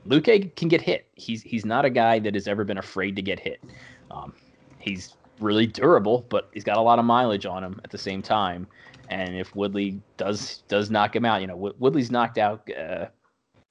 Luque 0.08 0.56
can 0.56 0.68
get 0.68 0.82
hit. 0.82 1.08
He's 1.16 1.42
he's 1.42 1.66
not 1.66 1.86
a 1.86 1.90
guy 1.90 2.20
that 2.20 2.34
has 2.34 2.48
ever 2.48 2.64
been 2.64 2.78
afraid 2.78 3.16
to 3.16 3.22
get 3.22 3.40
hit. 3.40 3.64
Um, 4.12 4.34
he's 4.80 5.16
really 5.40 5.68
durable, 5.68 6.26
but 6.30 6.50
he's 6.54 6.64
got 6.64 6.78
a 6.78 6.82
lot 6.82 7.00
of 7.00 7.06
mileage 7.06 7.46
on 7.46 7.64
him 7.64 7.80
at 7.84 7.92
the 7.92 7.98
same 7.98 8.22
time. 8.22 8.68
And 9.10 9.36
if 9.38 9.56
Woodley 9.56 10.02
does 10.18 10.64
does 10.68 10.90
knock 10.90 11.16
him 11.16 11.26
out, 11.26 11.42
you 11.42 11.48
know, 11.48 11.56
Woodley's 11.80 12.12
knocked 12.12 12.38
out 12.38 12.68
uh, 12.72 13.08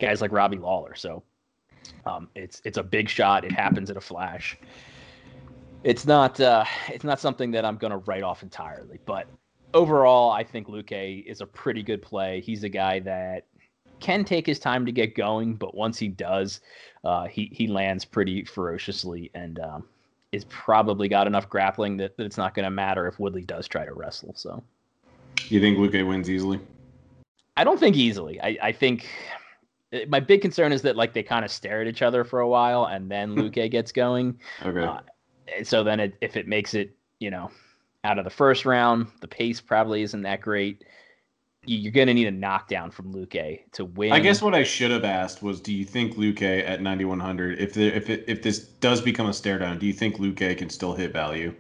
guys 0.01 0.21
like 0.21 0.33
Robbie 0.33 0.59
Lawler, 0.59 0.95
so 0.95 1.23
um, 2.05 2.29
it's 2.35 2.63
it's 2.65 2.79
a 2.79 2.83
big 2.83 3.09
shot. 3.09 3.45
It 3.45 3.53
happens 3.53 3.91
in 3.91 3.97
a 3.97 4.01
flash. 4.01 4.59
It's 5.85 6.07
not 6.07 6.41
uh, 6.41 6.65
it's 6.89 7.05
not 7.05 7.21
something 7.21 7.51
that 7.53 7.65
I'm 7.65 7.77
going 7.77 7.93
to 7.93 7.99
write 7.99 8.23
off 8.23 8.43
entirely, 8.43 8.99
but 9.05 9.27
overall, 9.75 10.33
I 10.33 10.43
think 10.43 10.69
Luque 10.69 11.25
is 11.27 11.41
a 11.41 11.47
pretty 11.47 11.83
good 11.83 12.03
play. 12.03 12.41
He's 12.41 12.65
a 12.65 12.69
guy 12.69 13.01
that 13.01 13.45
can 14.01 14.25
take 14.25 14.47
his 14.47 14.59
time 14.59 14.87
to 14.87 14.93
get 14.93 15.15
going, 15.15 15.55
but 15.55 15.75
once 15.75 15.99
he 15.99 16.09
does, 16.09 16.61
uh, 17.05 17.27
he 17.27 17.51
he 17.53 17.67
lands 17.67 18.05
pretty 18.05 18.45
ferociously 18.45 19.31
and 19.35 19.59
um, 19.61 19.85
is 20.33 20.45
probably 20.45 21.09
got 21.09 21.27
enough 21.27 21.49
grappling 21.49 21.97
that, 21.99 22.17
that 22.17 22.25
it's 22.25 22.37
not 22.37 22.55
going 22.55 22.65
to 22.65 22.71
matter 22.71 23.07
if 23.07 23.19
Woodley 23.19 23.43
does 23.43 23.67
try 23.69 23.85
to 23.85 23.93
wrestle. 23.95 24.33
So, 24.35 24.63
you 25.49 25.61
think 25.61 25.79
Luque 25.79 26.07
wins 26.07 26.29
easily? 26.29 26.61
I 27.57 27.65
don't 27.65 27.81
think 27.81 27.97
easily. 27.97 28.41
I, 28.41 28.59
I 28.63 28.73
think 28.73 29.09
eh, 29.93 30.05
my 30.09 30.21
big 30.21 30.43
concern 30.43 30.73
is 30.73 30.83
that 30.83 30.97
like 30.97 31.15
they 31.15 31.23
kind 31.23 31.45
of 31.45 31.51
stare 31.51 31.81
at 31.81 31.87
each 31.87 32.03
other 32.03 32.25
for 32.25 32.41
a 32.41 32.49
while 32.49 32.87
and 32.87 33.11
then 33.11 33.35
Luque 33.37 33.71
gets 33.71 33.93
going. 33.93 34.39
Okay. 34.65 34.81
Uh, 34.81 35.01
so 35.63 35.83
then 35.83 36.01
it, 36.01 36.15
if 36.21 36.37
it 36.37 36.47
makes 36.47 36.75
it, 36.75 36.95
you 37.19 37.31
know, 37.31 37.51
out 38.05 38.19
of 38.19 38.25
the 38.25 38.31
first 38.31 38.67
round, 38.67 39.07
the 39.21 39.29
pace 39.29 39.61
probably 39.61 40.03
isn't 40.03 40.23
that 40.23 40.41
great 40.41 40.85
you're 41.67 41.93
going 41.93 42.07
to 42.07 42.15
need 42.15 42.27
a 42.27 42.33
knockdown 42.33 42.91
from 42.91 43.13
Luque 43.13 43.61
to 43.73 43.85
win. 43.85 44.13
I 44.13 44.21
guess 44.21 44.41
what 44.41 44.55
I 44.55 44.63
should 44.63 44.91
have 44.91 45.05
asked 45.05 45.43
was, 45.43 45.61
do 45.61 45.73
you 45.75 45.85
think 45.85 46.17
Luque 46.17 46.67
at 46.67 46.81
9100, 46.81 47.59
if 47.59 47.75
the, 47.75 47.87
if 47.87 48.09
it, 48.09 48.25
if 48.27 48.43
this 48.43 48.61
does 48.61 49.01
become 49.01 49.27
a 49.27 49.33
stare 49.33 49.59
down, 49.59 49.79
do 49.79 49.87
you 49.87 49.93
think 49.93 50.17
Luque 50.17 50.57
can 50.57 50.71
still 50.71 50.95
hit 50.95 51.13
value? 51.13 51.55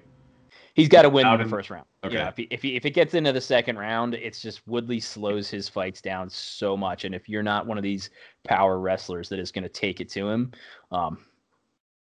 He's 0.75 0.88
got 0.88 1.02
to 1.02 1.08
win 1.08 1.26
in 1.26 1.38
the 1.38 1.48
first 1.48 1.70
round. 1.70 1.86
Okay. 2.04 2.16
Yeah, 2.16 2.28
if, 2.28 2.36
he, 2.36 2.48
if, 2.50 2.62
he, 2.62 2.76
if 2.76 2.84
it 2.84 2.90
gets 2.90 3.14
into 3.14 3.32
the 3.32 3.40
second 3.40 3.78
round, 3.78 4.14
it's 4.14 4.42
just 4.42 4.66
Woodley 4.68 5.00
slows 5.00 5.48
his 5.48 5.70
fights 5.70 6.02
down 6.02 6.28
so 6.28 6.76
much. 6.76 7.06
And 7.06 7.14
if 7.14 7.30
you're 7.30 7.42
not 7.42 7.66
one 7.66 7.78
of 7.78 7.82
these 7.82 8.10
power 8.46 8.78
wrestlers 8.78 9.30
that 9.30 9.38
is 9.38 9.50
going 9.50 9.62
to 9.62 9.70
take 9.70 10.02
it 10.02 10.10
to 10.10 10.28
him, 10.28 10.52
um, 10.92 11.25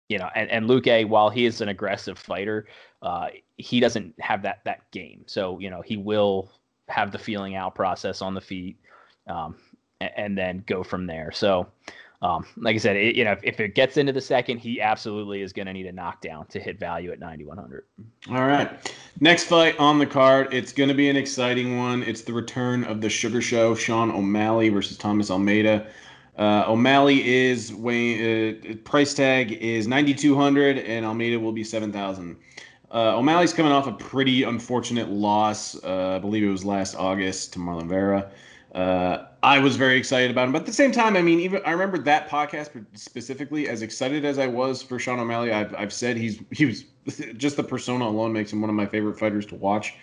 you 0.10 0.18
know, 0.18 0.30
and, 0.36 0.50
and 0.50 0.68
Luque, 0.68 1.08
while 1.08 1.30
he 1.30 1.46
is 1.46 1.62
an 1.62 1.70
aggressive 1.70 2.18
fighter, 2.18 2.68
uh, 3.04 3.28
he 3.58 3.80
doesn't 3.80 4.20
have 4.20 4.42
that 4.42 4.60
that 4.66 4.90
game. 4.92 5.24
So 5.28 5.60
you 5.60 5.70
know, 5.70 5.82
he 5.82 5.98
will 5.98 6.52
have 6.90 7.12
the 7.12 7.18
feeling 7.18 7.56
out 7.56 7.76
process 7.76 8.22
on 8.22 8.34
the 8.34 8.42
feet, 8.42 8.78
um, 9.28 9.56
and, 10.02 10.12
and, 10.18 10.38
then 10.38 10.64
go 10.68 10.84
from 10.84 11.08
there. 11.08 11.32
So, 11.32 11.68
um, 12.22 12.46
like 12.58 12.76
I 12.76 12.78
said, 12.78 12.96
it, 12.96 13.16
you 13.16 13.24
know, 13.24 13.32
if, 13.32 13.40
if, 13.44 13.60
it 13.60 13.76
gets 13.76 13.98
into 13.98 14.12
the 14.12 14.22
second, 14.22 14.58
he 14.58 14.82
absolutely 14.82 15.42
is 15.42 15.54
going 15.54 15.66
to 15.66 15.74
need 15.74 15.86
a 15.86 15.92
knockdown 15.92 16.46
to 16.48 16.60
hit 16.60 16.80
value 16.80 17.12
at 17.12 17.20
9100. 17.20 17.86
All 18.30 18.46
right, 18.46 18.94
next 19.20 19.46
fight 19.46 19.78
on 19.80 20.00
the 20.00 20.06
card. 20.06 20.54
It's 20.54 20.72
going 20.72 20.90
to 20.90 20.96
be 20.96 21.10
an 21.10 21.18
exciting 21.18 21.78
one. 21.78 22.04
It's 22.04 22.22
the 22.22 22.34
return 22.34 22.84
of 22.84 23.02
the 23.02 23.10
Sugar 23.10 23.42
Show, 23.42 23.76
Sean 23.76 24.12
O'Malley 24.12 24.70
versus 24.70 24.98
Thomas 24.98 25.32
Almeida. 25.32 25.88
Uh, 26.38 26.64
O'Malley 26.68 27.28
is 27.28 27.74
weighing 27.74 28.56
uh, 28.56 28.76
price 28.84 29.14
tag 29.14 29.52
is 29.52 29.88
9200 29.88 30.80
and 30.80 31.06
Almeida 31.06 31.40
will 31.40 31.52
be 31.52 31.64
7000. 31.64 32.36
Uh, 32.94 33.18
O'Malley's 33.18 33.54
coming 33.54 33.72
off 33.72 33.88
a 33.88 33.92
pretty 33.92 34.44
unfortunate 34.44 35.10
loss. 35.10 35.76
Uh, 35.84 36.14
I 36.16 36.20
believe 36.20 36.44
it 36.44 36.50
was 36.50 36.64
last 36.64 36.96
August 36.96 37.54
to 37.54 37.60
Marlon 37.60 37.90
Vera. 37.90 38.30
Uh, 38.76 39.26
I 39.42 39.60
was 39.60 39.76
very 39.76 39.98
excited 39.98 40.30
about 40.30 40.46
him, 40.46 40.52
but 40.52 40.62
at 40.62 40.66
the 40.68 40.74
same 40.74 40.92
time, 40.92 41.18
I 41.18 41.22
mean, 41.22 41.40
even 41.40 41.62
I 41.66 41.72
remember 41.72 41.98
that 42.00 42.30
podcast 42.30 42.86
specifically. 42.94 43.68
As 43.68 43.82
excited 43.82 44.26
as 44.26 44.38
I 44.38 44.48
was 44.48 44.84
for 44.84 45.00
Sean 45.00 45.20
O'Malley, 45.20 45.52
I've, 45.52 45.74
I've 45.76 45.94
said 45.94 46.18
he's 46.18 46.40
he 46.52 46.66
was 46.66 46.86
just 47.38 47.58
the 47.58 47.64
persona 47.64 48.06
alone 48.06 48.32
makes 48.32 48.54
him 48.54 48.62
one 48.62 48.70
of 48.70 48.76
my 48.76 48.86
favorite 48.86 49.18
fighters 49.18 49.46
to 49.48 49.56
watch. 49.56 49.96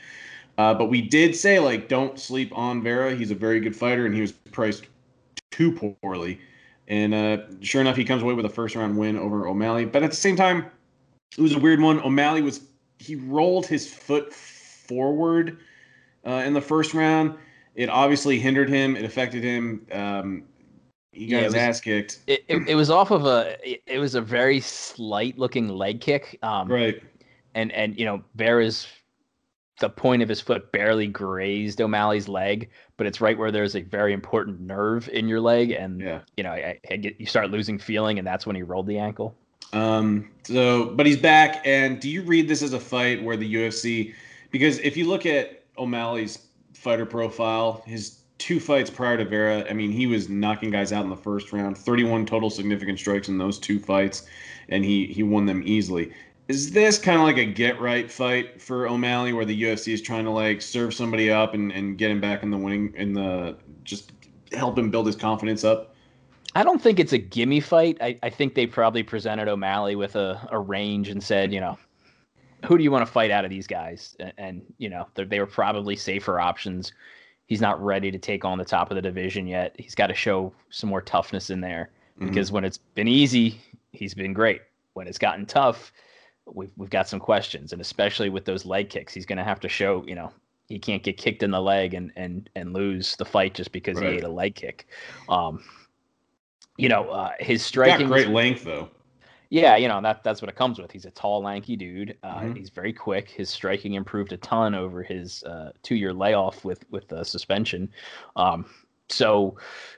Uh, 0.58 0.74
but 0.74 0.86
we 0.86 1.00
did 1.00 1.34
say 1.34 1.58
like 1.60 1.88
don't 1.88 2.18
sleep 2.18 2.56
on 2.56 2.82
Vera. 2.82 3.14
He's 3.14 3.30
a 3.30 3.36
very 3.36 3.60
good 3.60 3.74
fighter, 3.74 4.04
and 4.04 4.14
he 4.14 4.20
was 4.20 4.32
priced 4.32 4.86
too 5.50 5.94
poorly. 6.02 6.40
And 6.88 7.14
uh, 7.14 7.38
sure 7.60 7.80
enough, 7.80 7.96
he 7.96 8.04
comes 8.04 8.22
away 8.22 8.34
with 8.34 8.46
a 8.46 8.50
first 8.50 8.74
round 8.74 8.98
win 8.98 9.16
over 9.16 9.46
O'Malley. 9.46 9.84
But 9.84 10.02
at 10.02 10.10
the 10.10 10.16
same 10.16 10.34
time, 10.34 10.66
it 11.36 11.40
was 11.40 11.54
a 11.54 11.58
weird 11.58 11.80
one. 11.80 12.00
O'Malley 12.00 12.42
was 12.42 12.60
he 13.00 13.16
rolled 13.16 13.66
his 13.66 13.92
foot 13.92 14.32
forward 14.32 15.58
uh, 16.26 16.42
in 16.44 16.52
the 16.52 16.60
first 16.60 16.92
round. 16.92 17.34
It 17.74 17.88
obviously 17.88 18.38
hindered 18.38 18.68
him. 18.68 18.94
It 18.94 19.04
affected 19.04 19.42
him. 19.42 19.86
Um, 19.90 20.44
he 21.12 21.26
got 21.26 21.38
yeah, 21.38 21.42
his 21.44 21.54
was, 21.54 21.62
ass 21.62 21.80
kicked. 21.80 22.18
It, 22.26 22.44
it, 22.46 22.68
it, 22.68 22.74
was 22.74 22.90
off 22.90 23.10
of 23.10 23.24
a. 23.24 23.56
It 23.64 23.98
was 23.98 24.14
a 24.14 24.20
very 24.20 24.60
slight 24.60 25.38
looking 25.38 25.68
leg 25.68 26.00
kick. 26.00 26.38
Um, 26.42 26.70
right. 26.70 27.02
And 27.54 27.72
and 27.72 27.98
you 27.98 28.04
know 28.04 28.22
Vera's 28.36 28.86
the 29.80 29.88
point 29.88 30.22
of 30.22 30.28
his 30.28 30.42
foot 30.42 30.70
barely 30.70 31.06
grazed 31.06 31.80
O'Malley's 31.80 32.28
leg, 32.28 32.68
but 32.98 33.06
it's 33.06 33.20
right 33.20 33.36
where 33.36 33.50
there's 33.50 33.74
a 33.74 33.80
very 33.80 34.12
important 34.12 34.60
nerve 34.60 35.08
in 35.08 35.26
your 35.26 35.40
leg, 35.40 35.70
and 35.70 36.00
yeah. 36.00 36.20
you 36.36 36.44
know 36.44 36.50
I, 36.50 36.78
I 36.90 36.96
get, 36.96 37.18
you 37.18 37.26
start 37.26 37.50
losing 37.50 37.78
feeling, 37.78 38.18
and 38.18 38.26
that's 38.26 38.46
when 38.46 38.54
he 38.54 38.62
rolled 38.62 38.86
the 38.86 38.98
ankle. 38.98 39.34
Um, 39.72 40.30
so, 40.44 40.86
but 40.86 41.06
he's 41.06 41.16
back. 41.16 41.62
And 41.64 42.00
do 42.00 42.08
you 42.08 42.22
read 42.22 42.48
this 42.48 42.62
as 42.62 42.72
a 42.72 42.80
fight 42.80 43.22
where 43.22 43.36
the 43.36 43.54
UFC, 43.54 44.14
because 44.50 44.78
if 44.78 44.96
you 44.96 45.06
look 45.06 45.26
at 45.26 45.62
O'Malley's 45.78 46.46
fighter 46.74 47.06
profile, 47.06 47.82
his 47.86 48.20
two 48.38 48.58
fights 48.58 48.90
prior 48.90 49.16
to 49.16 49.24
Vera, 49.24 49.64
I 49.68 49.72
mean, 49.72 49.92
he 49.92 50.06
was 50.06 50.28
knocking 50.28 50.70
guys 50.70 50.92
out 50.92 51.04
in 51.04 51.10
the 51.10 51.16
first 51.16 51.52
round, 51.52 51.76
31 51.76 52.26
total 52.26 52.50
significant 52.50 52.98
strikes 52.98 53.28
in 53.28 53.38
those 53.38 53.58
two 53.58 53.78
fights, 53.78 54.26
and 54.68 54.84
he 54.84 55.06
he 55.06 55.22
won 55.22 55.46
them 55.46 55.62
easily. 55.64 56.12
Is 56.48 56.72
this 56.72 56.98
kind 56.98 57.18
of 57.18 57.22
like 57.22 57.36
a 57.36 57.44
get 57.44 57.80
right 57.80 58.10
fight 58.10 58.60
for 58.60 58.88
O'Malley, 58.88 59.32
where 59.32 59.44
the 59.44 59.62
UFC 59.62 59.92
is 59.92 60.02
trying 60.02 60.24
to 60.24 60.30
like 60.30 60.62
serve 60.62 60.92
somebody 60.92 61.30
up 61.30 61.54
and, 61.54 61.70
and 61.70 61.96
get 61.96 62.10
him 62.10 62.20
back 62.20 62.42
in 62.42 62.50
the 62.50 62.58
winning 62.58 62.92
in 62.96 63.12
the 63.12 63.56
just 63.84 64.10
help 64.52 64.76
him 64.76 64.90
build 64.90 65.06
his 65.06 65.14
confidence 65.14 65.62
up? 65.62 65.94
I 66.54 66.64
don't 66.64 66.82
think 66.82 66.98
it's 66.98 67.12
a 67.12 67.18
gimme 67.18 67.60
fight. 67.60 67.98
I, 68.00 68.18
I 68.22 68.30
think 68.30 68.54
they 68.54 68.66
probably 68.66 69.02
presented 69.02 69.48
O'Malley 69.48 69.94
with 69.94 70.16
a, 70.16 70.46
a 70.50 70.58
range 70.58 71.08
and 71.08 71.22
said, 71.22 71.52
you 71.52 71.60
know, 71.60 71.78
who 72.66 72.76
do 72.76 72.84
you 72.84 72.90
want 72.90 73.06
to 73.06 73.10
fight 73.10 73.30
out 73.30 73.44
of 73.44 73.50
these 73.50 73.66
guys? 73.66 74.16
And, 74.18 74.32
and 74.38 74.62
you 74.78 74.88
know, 74.88 75.06
they 75.14 75.38
were 75.38 75.46
probably 75.46 75.96
safer 75.96 76.40
options. 76.40 76.92
He's 77.46 77.60
not 77.60 77.82
ready 77.82 78.10
to 78.10 78.18
take 78.18 78.44
on 78.44 78.58
the 78.58 78.64
top 78.64 78.90
of 78.90 78.96
the 78.96 79.02
division 79.02 79.46
yet. 79.46 79.74
He's 79.78 79.94
got 79.94 80.08
to 80.08 80.14
show 80.14 80.52
some 80.70 80.90
more 80.90 81.02
toughness 81.02 81.50
in 81.50 81.60
there 81.60 81.90
mm-hmm. 82.16 82.28
because 82.28 82.52
when 82.52 82.64
it's 82.64 82.78
been 82.78 83.08
easy, 83.08 83.60
he's 83.92 84.14
been 84.14 84.32
great. 84.32 84.62
When 84.94 85.06
it's 85.06 85.18
gotten 85.18 85.46
tough, 85.46 85.92
we've 86.46 86.70
we've 86.76 86.90
got 86.90 87.08
some 87.08 87.20
questions, 87.20 87.72
and 87.72 87.80
especially 87.80 88.28
with 88.28 88.44
those 88.44 88.64
leg 88.66 88.90
kicks, 88.90 89.14
he's 89.14 89.26
going 89.26 89.38
to 89.38 89.44
have 89.44 89.60
to 89.60 89.68
show, 89.68 90.04
you 90.06 90.14
know, 90.14 90.32
he 90.66 90.78
can't 90.78 91.02
get 91.02 91.16
kicked 91.16 91.42
in 91.42 91.50
the 91.50 91.60
leg 91.60 91.94
and 91.94 92.12
and 92.16 92.50
and 92.56 92.72
lose 92.72 93.16
the 93.16 93.24
fight 93.24 93.54
just 93.54 93.72
because 93.72 93.98
right. 93.98 94.10
he 94.10 94.18
ate 94.18 94.24
a 94.24 94.28
leg 94.28 94.54
kick. 94.54 94.86
Um, 95.28 95.62
you 96.76 96.88
know, 96.88 97.08
uh, 97.10 97.32
his 97.40 97.64
striking. 97.64 98.06
Got 98.06 98.12
great 98.12 98.28
length 98.28 98.64
though. 98.64 98.90
Yeah, 99.50 99.76
you 99.76 99.88
know 99.88 100.00
that 100.00 100.22
that's 100.22 100.40
what 100.40 100.48
it 100.48 100.54
comes 100.54 100.78
with. 100.78 100.92
He's 100.92 101.06
a 101.06 101.10
tall, 101.10 101.42
lanky 101.42 101.74
dude. 101.76 102.16
Uh, 102.22 102.34
mm-hmm. 102.36 102.54
He's 102.54 102.70
very 102.70 102.92
quick. 102.92 103.28
His 103.28 103.50
striking 103.50 103.94
improved 103.94 104.32
a 104.32 104.36
ton 104.36 104.76
over 104.76 105.02
his 105.02 105.42
uh, 105.42 105.72
two-year 105.82 106.12
layoff 106.12 106.64
with 106.64 106.84
with 106.90 107.08
the 107.08 107.24
suspension. 107.24 107.90
Um, 108.36 108.64
so, 109.08 109.56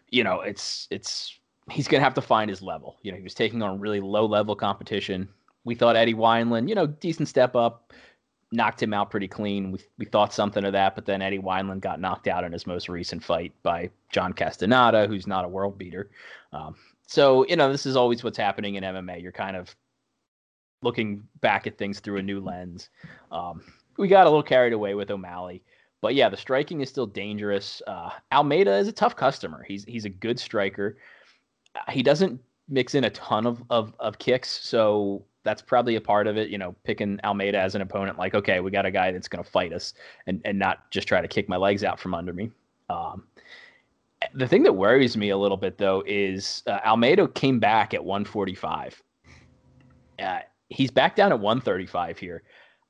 you 0.09 0.25
know, 0.25 0.41
it's 0.41 0.89
it's 0.91 1.39
he's 1.71 1.87
gonna 1.87 2.03
have 2.03 2.15
to 2.15 2.23
find 2.23 2.49
his 2.49 2.63
level. 2.63 2.97
You 3.03 3.13
know, 3.13 3.19
he 3.19 3.23
was 3.23 3.35
taking 3.35 3.63
on 3.63 3.79
really 3.79 4.01
low-level 4.01 4.57
competition. 4.57 5.29
We 5.65 5.75
thought 5.75 5.97
Eddie 5.97 6.15
Wineland, 6.15 6.69
you 6.69 6.75
know, 6.75 6.87
decent 6.87 7.29
step 7.29 7.55
up, 7.55 7.93
knocked 8.53 8.83
him 8.83 8.93
out 8.93 9.11
pretty 9.11 9.29
clean. 9.29 9.73
We 9.73 9.79
we 9.99 10.05
thought 10.05 10.33
something 10.33 10.65
of 10.65 10.73
that, 10.73 10.95
but 10.95 11.07
then 11.07 11.23
Eddie 11.23 11.39
Wineland 11.39 11.81
got 11.81 12.01
knocked 12.01 12.29
out 12.29 12.45
in 12.45 12.53
his 12.53 12.67
most 12.67 12.89
recent 12.89 13.25
fight 13.25 13.53
by 13.63 13.91
John 14.11 14.33
Castaneda, 14.33 15.07
who's 15.07 15.27
not 15.27 15.45
a 15.45 15.49
world 15.49 15.79
beater. 15.79 16.11
Um, 16.53 16.77
so 17.07 17.47
you 17.49 17.57
know, 17.57 17.73
this 17.73 17.87
is 17.87 17.97
always 17.97 18.23
what's 18.23 18.39
happening 18.39 18.77
in 18.77 18.85
MMA. 18.85 19.23
You're 19.23 19.33
kind 19.33 19.57
of 19.57 19.75
looking 20.83 21.23
back 21.41 21.67
at 21.67 21.79
things 21.79 22.01
through 22.01 22.19
a 22.19 22.23
new 22.23 22.41
lens. 22.41 22.91
Um, 23.31 23.63
we 23.97 24.09
got 24.09 24.27
a 24.27 24.31
little 24.31 24.43
carried 24.43 24.73
away 24.73 24.95
with 24.95 25.11
O'Malley, 25.11 25.63
but 26.01 26.15
yeah, 26.15 26.29
the 26.29 26.37
striking 26.37 26.81
is 26.81 26.89
still 26.89 27.07
dangerous. 27.07 27.81
Uh, 27.87 28.11
Almeida 28.33 28.77
is 28.77 28.89
a 28.89 28.93
tough 28.93 29.17
customer. 29.17 29.65
He's 29.67 29.85
he's 29.85 30.05
a 30.05 30.11
good 30.11 30.39
striker. 30.39 30.99
He 31.89 32.03
doesn't 32.03 32.41
mix 32.69 32.95
in 32.95 33.05
a 33.05 33.11
ton 33.11 33.47
of, 33.47 33.63
of, 33.71 33.95
of 33.99 34.19
kicks, 34.19 34.49
so 34.51 35.25
that's 35.45 35.63
probably 35.63 35.97
a 35.97 36.01
part 36.01 36.27
of 36.27 36.37
it. 36.37 36.49
You 36.51 36.59
know, 36.59 36.75
picking 36.85 37.19
Almeida 37.25 37.59
as 37.59 37.75
an 37.75 37.83
opponent, 37.83 38.19
like 38.19 38.35
okay, 38.35 38.61
we 38.61 38.71
got 38.71 38.87
a 38.87 38.91
guy 38.91 39.13
that's 39.13 39.29
going 39.29 39.45
to 39.45 39.51
fight 39.51 39.73
us 39.73 39.95
and 40.27 40.41
and 40.45 40.59
not 40.59 40.91
just 40.91 41.09
try 41.09 41.21
to 41.21 41.29
kick 41.29 41.49
my 41.49 41.57
legs 41.57 41.85
out 41.85 41.99
from 41.99 42.15
under 42.15 42.33
me. 42.33 42.51
Um, 42.91 43.25
the 44.35 44.47
thing 44.47 44.63
that 44.63 44.73
worries 44.73 45.17
me 45.17 45.31
a 45.31 45.37
little 45.37 45.57
bit 45.57 45.79
though 45.79 46.03
is 46.07 46.63
uh, 46.67 46.79
Almeida 46.85 47.29
came 47.29 47.59
back 47.59 47.95
at 47.95 48.05
145. 48.05 49.03
Uh, 50.19 50.41
he's 50.69 50.91
back 50.91 51.17
down 51.17 51.33
at 51.33 51.41
135 51.41 52.19
here. 52.19 52.43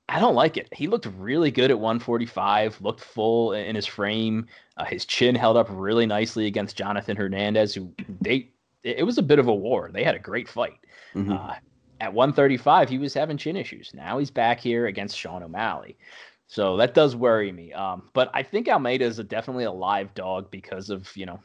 I 0.09 0.19
don't 0.19 0.35
like 0.35 0.57
it. 0.57 0.69
He 0.73 0.89
looked 0.89 1.07
really 1.17 1.51
good 1.51 1.71
at 1.71 1.79
145, 1.79 2.81
looked 2.83 3.01
full 3.01 3.53
in 3.53 3.75
his 3.75 3.87
frame. 3.87 4.47
Uh, 4.77 4.85
his 4.85 5.07
chin 5.07 5.35
held 5.35 5.57
up 5.57 5.69
really 5.71 6.07
nicely 6.07 6.47
against 6.47 6.77
Jonathan 6.77 7.17
Hernandez, 7.17 7.75
who 7.75 7.93
they 8.21 8.51
it 8.83 9.07
was 9.07 9.17
a 9.17 9.23
bit 9.23 9.39
of 9.39 9.47
a 9.47 9.55
war. 9.55 9.91
They 9.93 10.03
had 10.03 10.17
a 10.17 10.19
great 10.19 10.49
fight. 10.49 10.79
Mm-hmm. 11.15 11.33
Uh, 11.33 11.55
at 12.03 12.13
135, 12.13 12.89
he 12.89 12.99
was 12.99 13.15
having 13.15 13.37
chin 13.37 13.57
issues. 13.57 13.93
Now 13.95 14.19
he's 14.19 14.31
back 14.31 14.59
here 14.59 14.87
against 14.87 15.17
Sean 15.17 15.45
O'Malley. 15.45 15.97
So 16.49 16.77
that 16.77 16.95
does 16.95 17.15
worry 17.15 17.53
me. 17.53 17.73
Um, 17.73 18.11
but 18.13 18.29
I 18.35 18.43
think 18.43 18.69
Almeida 18.69 19.05
is 19.05 19.21
a, 19.21 19.25
definitely 19.25 19.65
a 19.65 19.73
live 19.73 20.13
dog 20.15 20.51
because 20.51 20.91
of 20.91 21.17
you 21.17 21.27
know 21.27 21.39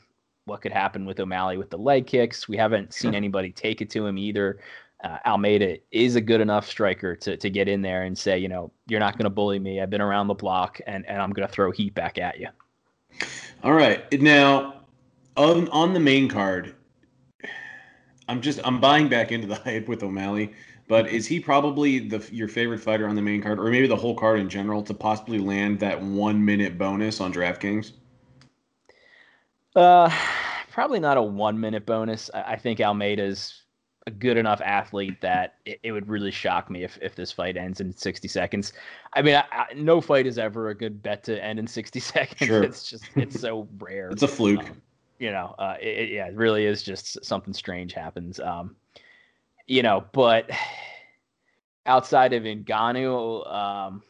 what 0.45 0.61
could 0.61 0.71
happen 0.71 1.05
with 1.05 1.19
O'Malley 1.19 1.57
with 1.57 1.69
the 1.69 1.77
leg 1.77 2.07
kicks. 2.07 2.49
We 2.49 2.57
haven't 2.57 2.93
seen 2.93 3.13
anybody 3.13 3.51
take 3.51 3.81
it 3.81 3.89
to 3.91 4.07
him 4.07 4.17
either. 4.17 4.59
uh, 5.03 5.17
Almeida 5.25 5.77
is 5.91 6.15
a 6.15 6.21
good 6.21 6.41
enough 6.41 6.67
striker 6.67 7.15
to 7.15 7.37
to 7.37 7.49
get 7.49 7.67
in 7.67 7.81
there 7.81 8.03
and 8.03 8.17
say, 8.17 8.37
you 8.39 8.47
know, 8.47 8.71
you're 8.87 8.99
not 8.99 9.13
going 9.13 9.25
to 9.25 9.29
bully 9.29 9.59
me. 9.59 9.79
I've 9.79 9.89
been 9.89 10.01
around 10.01 10.27
the 10.27 10.33
block, 10.33 10.81
and 10.87 11.05
and 11.07 11.21
I'm 11.21 11.31
going 11.31 11.47
to 11.47 11.53
throw 11.53 11.71
heat 11.71 11.93
back 11.93 12.17
at 12.17 12.39
you. 12.39 12.47
All 13.63 13.73
right, 13.73 14.11
now 14.19 14.81
on 15.35 15.69
on 15.69 15.93
the 15.93 15.99
main 15.99 16.27
card, 16.27 16.75
I'm 18.27 18.41
just 18.41 18.60
I'm 18.63 18.79
buying 18.79 19.07
back 19.07 19.31
into 19.31 19.48
the 19.48 19.55
hype 19.63 19.88
with 19.88 20.03
O'Malley. 20.03 20.53
But 20.88 21.10
is 21.10 21.27
he 21.27 21.39
probably 21.39 22.00
the 22.00 22.25
your 22.31 22.48
favorite 22.48 22.79
fighter 22.79 23.07
on 23.07 23.15
the 23.15 23.22
main 23.22 23.41
card, 23.41 23.60
or 23.60 23.69
maybe 23.69 23.88
the 23.88 23.96
whole 23.96 24.15
card 24.15 24.39
in 24.39 24.50
general, 24.50 24.81
to 24.84 24.93
possibly 24.93 25.38
land 25.38 25.79
that 25.81 26.01
one 26.01 26.43
minute 26.43 26.77
bonus 26.77 27.19
on 27.19 27.34
DraftKings? 27.34 27.91
Uh, 29.75 30.10
probably 30.72 31.00
not 31.00 31.17
a 31.17 31.22
one 31.22 31.60
minute 31.60 31.86
bonus. 31.86 32.29
I, 32.34 32.53
I 32.53 32.55
think 32.55 32.79
Almeida's 32.79 33.63
a 34.07 34.12
good 34.12 34.38
enough 34.38 34.62
athlete 34.62 35.19
that 35.19 35.55
it, 35.65 35.79
it, 35.84 35.91
would 35.91 36.07
really 36.07 36.31
shock 36.31 36.72
me 36.72 36.84
if, 36.84 36.98
if 37.01 37.13
this 37.13 37.29
fight 37.29 37.57
ends 37.57 37.81
in 37.81 37.91
60 37.91 38.27
seconds. 38.29 38.72
I 39.13 39.22
mean, 39.22 39.36
I, 39.36 39.43
I, 39.51 39.74
no 39.75 40.00
fight 40.00 40.25
is 40.25 40.38
ever 40.38 40.69
a 40.69 40.75
good 40.75 41.03
bet 41.03 41.25
to 41.25 41.43
end 41.43 41.60
in 41.60 41.67
60 41.67 42.00
seconds. 42.00 42.48
Sure. 42.48 42.63
It's 42.63 42.89
just, 42.89 43.03
it's 43.17 43.39
so 43.39 43.67
rare. 43.77 44.10
It's 44.10 44.24
a 44.24 44.27
fluke. 44.27 44.62
Um, 44.62 44.81
you 45.19 45.31
know, 45.31 45.55
uh, 45.57 45.75
it, 45.81 46.09
yeah, 46.09 46.27
it 46.27 46.36
really 46.36 46.65
is 46.65 46.83
just 46.83 47.24
something 47.24 47.53
strange 47.53 47.93
happens. 47.93 48.39
Um, 48.39 48.75
you 49.65 49.83
know, 49.83 50.05
but 50.12 50.50
outside 51.86 52.33
of 52.33 52.43
Ngannou, 52.43 53.51
um, 53.51 54.03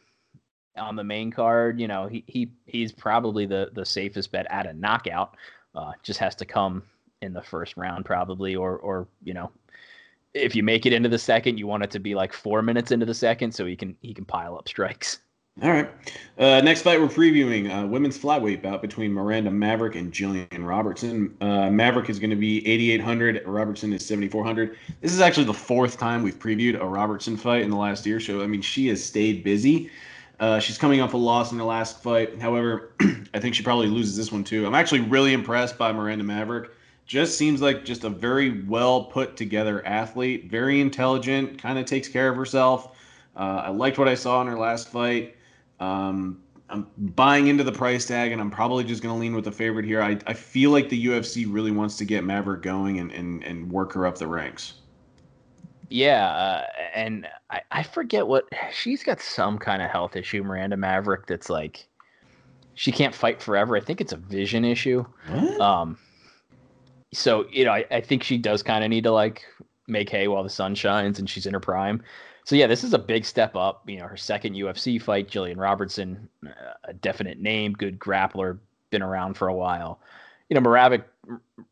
on 0.76 0.96
the 0.96 1.04
main 1.04 1.30
card, 1.30 1.80
you 1.80 1.88
know, 1.88 2.06
he, 2.06 2.24
he 2.26 2.50
he's 2.66 2.92
probably 2.92 3.46
the 3.46 3.70
the 3.74 3.84
safest 3.84 4.32
bet 4.32 4.46
at 4.50 4.66
a 4.66 4.72
knockout. 4.72 5.36
Uh, 5.74 5.92
just 6.02 6.18
has 6.18 6.34
to 6.36 6.44
come 6.44 6.82
in 7.20 7.32
the 7.32 7.42
first 7.42 7.76
round 7.76 8.04
probably, 8.04 8.54
or 8.54 8.78
or 8.78 9.08
you 9.22 9.34
know, 9.34 9.50
if 10.34 10.54
you 10.54 10.62
make 10.62 10.86
it 10.86 10.92
into 10.92 11.08
the 11.08 11.18
second, 11.18 11.58
you 11.58 11.66
want 11.66 11.82
it 11.82 11.90
to 11.90 11.98
be 11.98 12.14
like 12.14 12.32
four 12.32 12.62
minutes 12.62 12.90
into 12.90 13.06
the 13.06 13.14
second 13.14 13.52
so 13.52 13.66
he 13.66 13.76
can 13.76 13.96
he 14.02 14.14
can 14.14 14.24
pile 14.24 14.56
up 14.56 14.68
strikes. 14.68 15.20
All 15.60 15.70
right. 15.70 15.90
Uh, 16.38 16.60
next 16.60 16.82
fight 16.82 17.00
we're 17.00 17.08
previewing 17.08 17.68
uh, 17.68 17.84
women's 17.84 18.16
flyweight 18.16 18.62
bout 18.62 18.80
between 18.80 19.12
Miranda 19.12 19.50
Maverick 19.50 19.96
and 19.96 20.12
Jillian 20.12 20.64
Robertson. 20.64 21.36
Uh, 21.40 21.68
Maverick 21.68 22.08
is 22.08 22.20
going 22.20 22.30
to 22.30 22.36
be 22.36 22.64
8,800. 22.64 23.42
Robertson 23.44 23.92
is 23.92 24.06
7,400. 24.06 24.76
This 25.00 25.12
is 25.12 25.20
actually 25.20 25.46
the 25.46 25.54
fourth 25.54 25.98
time 25.98 26.22
we've 26.22 26.38
previewed 26.38 26.80
a 26.80 26.86
Robertson 26.86 27.36
fight 27.36 27.62
in 27.62 27.70
the 27.70 27.76
last 27.76 28.06
year. 28.06 28.20
So 28.20 28.40
I 28.40 28.46
mean, 28.46 28.62
she 28.62 28.86
has 28.86 29.04
stayed 29.04 29.42
busy. 29.42 29.90
Uh, 30.38 30.60
she's 30.60 30.78
coming 30.78 31.00
off 31.00 31.14
a 31.14 31.16
loss 31.16 31.50
in 31.50 31.58
her 31.58 31.64
last 31.64 32.04
fight. 32.04 32.40
However, 32.40 32.92
I 33.34 33.40
think 33.40 33.56
she 33.56 33.64
probably 33.64 33.88
loses 33.88 34.16
this 34.16 34.30
one 34.30 34.44
too. 34.44 34.64
I'm 34.64 34.76
actually 34.76 35.00
really 35.00 35.32
impressed 35.32 35.76
by 35.76 35.90
Miranda 35.90 36.22
Maverick. 36.22 36.70
Just 37.04 37.36
seems 37.36 37.60
like 37.60 37.84
just 37.84 38.04
a 38.04 38.10
very 38.10 38.62
well 38.62 39.02
put 39.02 39.36
together 39.36 39.84
athlete, 39.84 40.48
very 40.48 40.80
intelligent, 40.80 41.60
kind 41.60 41.80
of 41.80 41.86
takes 41.86 42.06
care 42.06 42.28
of 42.28 42.36
herself. 42.36 42.96
Uh, 43.34 43.62
I 43.64 43.70
liked 43.70 43.98
what 43.98 44.06
I 44.06 44.14
saw 44.14 44.40
in 44.42 44.46
her 44.46 44.58
last 44.58 44.90
fight. 44.90 45.34
Um, 45.80 46.42
I'm 46.70 46.86
buying 46.98 47.46
into 47.46 47.64
the 47.64 47.72
price 47.72 48.04
tag, 48.06 48.32
and 48.32 48.40
I'm 48.40 48.50
probably 48.50 48.84
just 48.84 49.02
going 49.02 49.14
to 49.14 49.18
lean 49.18 49.34
with 49.34 49.44
the 49.44 49.52
favorite 49.52 49.86
here. 49.86 50.02
I, 50.02 50.18
I 50.26 50.34
feel 50.34 50.70
like 50.70 50.88
the 50.88 51.06
UFC 51.06 51.46
really 51.48 51.70
wants 51.70 51.96
to 51.96 52.04
get 52.04 52.24
Maverick 52.24 52.62
going 52.62 52.98
and, 52.98 53.10
and, 53.10 53.42
and 53.42 53.70
work 53.70 53.92
her 53.94 54.06
up 54.06 54.18
the 54.18 54.26
ranks. 54.26 54.74
Yeah, 55.88 56.28
uh, 56.28 56.66
and 56.94 57.26
I, 57.50 57.62
I 57.70 57.82
forget 57.82 58.26
what 58.26 58.44
she's 58.70 59.02
got 59.02 59.20
some 59.20 59.58
kind 59.58 59.80
of 59.80 59.90
health 59.90 60.16
issue, 60.16 60.42
Miranda 60.42 60.76
Maverick, 60.76 61.26
that's 61.26 61.48
like 61.48 61.88
she 62.74 62.92
can't 62.92 63.14
fight 63.14 63.40
forever. 63.40 63.76
I 63.76 63.80
think 63.80 64.02
it's 64.02 64.12
a 64.12 64.16
vision 64.16 64.64
issue. 64.66 65.04
What? 65.28 65.60
Um, 65.60 65.98
so 67.14 67.46
you 67.50 67.64
know, 67.64 67.72
I, 67.72 67.86
I 67.90 68.00
think 68.02 68.22
she 68.22 68.36
does 68.36 68.62
kind 68.62 68.84
of 68.84 68.90
need 68.90 69.04
to 69.04 69.12
like 69.12 69.44
make 69.86 70.10
hay 70.10 70.28
while 70.28 70.42
the 70.42 70.50
sun 70.50 70.74
shines, 70.74 71.18
and 71.18 71.28
she's 71.28 71.46
in 71.46 71.54
her 71.54 71.60
prime. 71.60 72.02
So 72.48 72.56
yeah, 72.56 72.66
this 72.66 72.82
is 72.82 72.94
a 72.94 72.98
big 72.98 73.26
step 73.26 73.56
up. 73.56 73.82
You 73.86 73.98
know, 73.98 74.06
her 74.06 74.16
second 74.16 74.54
UFC 74.54 75.00
fight, 75.02 75.28
Jillian 75.28 75.58
Robertson, 75.58 76.30
a 76.84 76.94
definite 76.94 77.38
name, 77.38 77.74
good 77.74 77.98
grappler, 77.98 78.58
been 78.88 79.02
around 79.02 79.34
for 79.34 79.48
a 79.48 79.54
while. 79.54 80.00
You 80.48 80.54
know, 80.54 80.62
Miranda, 80.62 81.04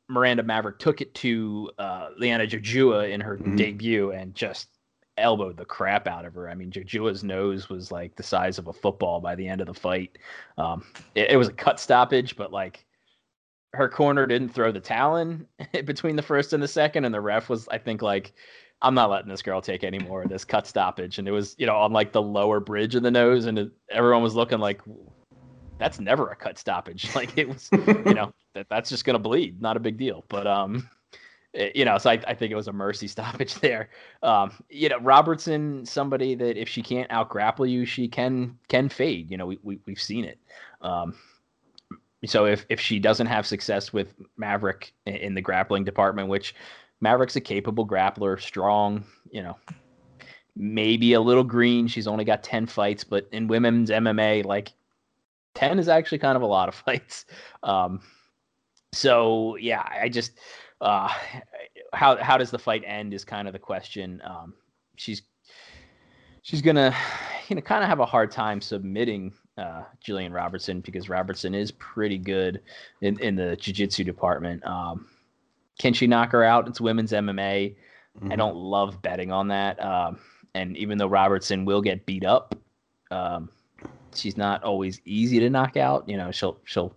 Miranda 0.09 0.43
Maverick 0.43 0.79
took 0.79 1.01
it 1.01 1.15
to 1.15 1.71
uh, 1.79 2.11
Liana 2.19 2.47
Jojua 2.47 3.11
in 3.11 3.23
her 3.23 3.39
mm-hmm. 3.39 3.57
debut 3.57 4.11
and 4.11 4.35
just 4.35 4.69
elbowed 5.17 5.57
the 5.57 5.65
crap 5.65 6.07
out 6.07 6.27
of 6.27 6.35
her. 6.35 6.51
I 6.51 6.55
mean, 6.55 6.71
Jojua's 6.71 7.25
nose 7.25 7.71
was 7.71 7.91
like 7.91 8.15
the 8.15 8.23
size 8.23 8.59
of 8.59 8.67
a 8.67 8.73
football 8.75 9.19
by 9.19 9.35
the 9.35 9.49
end 9.49 9.63
of 9.63 9.69
the 9.69 9.73
fight. 9.73 10.19
Um, 10.59 10.85
it, 11.15 11.31
it 11.31 11.37
was 11.39 11.49
a 11.49 11.55
cut 11.55 11.81
stoppage, 11.81 12.37
but 12.37 12.53
like 12.53 12.85
her 13.73 13.89
corner 13.89 14.27
didn't 14.27 14.51
throw 14.51 14.73
the 14.73 14.81
talon 14.81 15.47
between 15.87 16.17
the 16.17 16.23
first 16.23 16.53
and 16.53 16.63
the 16.63 16.69
second, 16.69 17.07
and 17.07 17.15
the 17.15 17.21
ref 17.23 17.49
was, 17.49 17.67
I 17.69 17.79
think, 17.79 18.03
like 18.03 18.35
I'm 18.83 18.95
not 18.95 19.11
letting 19.11 19.29
this 19.29 19.43
girl 19.43 19.61
take 19.61 19.85
any 19.85 19.99
more 19.99 20.23
of 20.23 20.29
this 20.29 20.45
cut 20.45 20.67
stoppage. 20.67 21.19
And 21.19 21.27
it 21.27 21.31
was, 21.31 21.55
you 21.59 21.67
know, 21.67 21.77
on 21.77 21.93
like 21.93 22.13
the 22.13 22.23
lower 22.23 22.61
bridge 22.61 22.95
of 22.95 23.03
the 23.03 23.11
nose, 23.11 23.47
and 23.47 23.59
it, 23.59 23.71
everyone 23.91 24.23
was 24.23 24.35
looking 24.35 24.59
like, 24.59 24.83
that's 25.79 25.99
never 26.01 26.29
a 26.29 26.37
cut 26.37 26.59
stoppage. 26.59 27.09
Like 27.15 27.37
it 27.39 27.49
was, 27.49 27.69
you 27.73 28.15
know, 28.15 28.33
that 28.55 28.67
that's 28.69 28.91
just 28.91 29.05
gonna 29.05 29.19
bleed, 29.19 29.61
not 29.61 29.77
a 29.77 29.81
big 29.81 29.97
deal. 29.97 30.25
But 30.29 30.47
um, 30.47 30.89
it, 31.53 31.75
you 31.75 31.85
know, 31.85 31.97
so 31.99 32.11
I, 32.11 32.21
I 32.27 32.35
think 32.35 32.53
it 32.53 32.57
was 32.57 32.69
a 32.69 32.73
mercy 32.73 33.07
stoppage 33.09 33.55
there. 33.57 33.89
Um, 34.23 34.53
you 34.69 34.89
know, 34.89 34.99
Robertson, 35.01 35.85
somebody 35.87 36.35
that 36.35 36.61
if 36.61 36.69
she 36.69 36.83
can't 36.83 37.11
out 37.11 37.29
grapple 37.29 37.67
you, 37.67 37.87
she 37.87 38.09
can 38.09 38.59
can 38.69 38.89
fade. 38.89 39.31
You 39.31 39.39
know, 39.39 39.47
we, 39.47 39.59
we 39.63 39.79
we've 39.87 40.01
seen 40.01 40.25
it. 40.25 40.39
Um, 40.83 41.15
so 42.25 42.47
if 42.47 42.67
if 42.69 42.81
she 42.81 42.99
doesn't 42.99 43.27
have 43.27 43.47
success 43.47 43.93
with 43.93 44.15
Maverick 44.37 44.93
in 45.07 45.35
the 45.35 45.41
grappling 45.41 45.85
department, 45.85 46.29
which 46.29 46.55
Maverick's 47.01 47.37
a 47.37 47.41
capable 47.41 47.87
grappler, 47.87 48.41
strong, 48.41 49.05
you 49.31 49.43
know, 49.43 49.57
maybe 50.57 51.13
a 51.13 51.21
little 51.21 51.45
green. 51.45 51.87
She's 51.87 52.07
only 52.07 52.25
got 52.25 52.43
10 52.43 52.67
fights, 52.67 53.05
but 53.05 53.29
in 53.33 53.49
women's 53.49 53.91
MMA, 53.91 54.45
like 54.45 54.73
10 55.55 55.79
is 55.79 55.89
actually 55.89 56.19
kind 56.19 56.37
of 56.37 56.43
a 56.43 56.47
lot 56.47 56.69
of 56.69 56.75
fights. 56.87 57.27
Um, 57.63 58.01
so 58.93 59.57
yeah, 59.57 59.87
I 60.01 60.09
just, 60.09 60.33
uh, 60.81 61.13
how, 61.93 62.17
how 62.17 62.39
does 62.39 62.51
the 62.51 62.59
fight 62.59 62.83
end 62.87 63.13
is 63.13 63.25
kind 63.25 63.47
of 63.47 63.53
the 63.53 63.59
question. 63.59 64.23
Um, 64.25 64.55
she's, 64.97 65.23
she's 66.43 66.63
gonna, 66.63 66.95
you 67.49 67.57
know, 67.57 67.63
kind 67.63 67.83
of 67.83 67.91
have 67.91 68.01
a 68.01 68.07
hard 68.07 68.31
time 68.31 68.61
submitting 68.61 69.35
uh, 69.59 69.83
Jillian 70.05 70.33
Robertson 70.33 70.81
because 70.81 71.09
Robertson 71.09 71.55
is 71.55 71.73
pretty 71.73 72.19
good 72.19 72.61
in, 73.01 73.19
in 73.21 73.37
the 73.37 73.57
jiu-jitsu 73.57 74.05
department. 74.05 74.65
Um, 74.67 75.07
can 75.79 75.93
she 75.93 76.07
knock 76.07 76.33
her 76.33 76.43
out? 76.43 76.69
It's 76.69 76.81
women's 76.81 77.13
MMA. 77.13 77.75
Mm-hmm. 78.19 78.33
I 78.33 78.37
don't 78.37 78.57
love 78.57 79.03
betting 79.03 79.31
on 79.31 79.49
that. 79.49 79.83
Um, 79.83 80.19
and 80.55 80.77
even 80.77 80.99
though 80.99 81.07
Robertson 81.07 81.65
will 81.65 81.83
get 81.83 82.07
beat 82.07 82.25
up, 82.25 82.55
um, 83.11 83.51
she's 84.15 84.37
not 84.37 84.63
always 84.63 85.01
easy 85.05 85.39
to 85.41 85.51
knock 85.51 85.77
out. 85.77 86.09
You 86.09 86.17
know, 86.17 86.31
she'll 86.31 86.59
she'll 86.65 86.95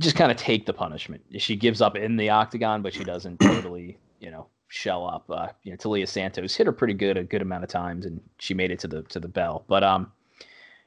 just 0.00 0.16
kind 0.16 0.30
of 0.30 0.36
take 0.36 0.66
the 0.66 0.72
punishment. 0.72 1.22
She 1.38 1.56
gives 1.56 1.80
up 1.80 1.96
in 1.96 2.16
the 2.16 2.30
octagon, 2.30 2.82
but 2.82 2.94
she 2.94 3.04
doesn't 3.04 3.38
totally, 3.40 3.98
you 4.20 4.30
know, 4.30 4.48
shell 4.68 5.06
up. 5.06 5.30
Uh, 5.30 5.48
you 5.62 5.70
know, 5.70 5.76
Taila 5.76 6.08
Santos 6.08 6.54
hit 6.54 6.66
her 6.66 6.72
pretty 6.72 6.94
good 6.94 7.16
a 7.16 7.24
good 7.24 7.42
amount 7.42 7.64
of 7.64 7.70
times, 7.70 8.06
and 8.06 8.20
she 8.38 8.54
made 8.54 8.70
it 8.70 8.80
to 8.80 8.88
the 8.88 9.02
to 9.04 9.20
the 9.20 9.28
bell. 9.28 9.64
But 9.68 9.84
um, 9.84 10.10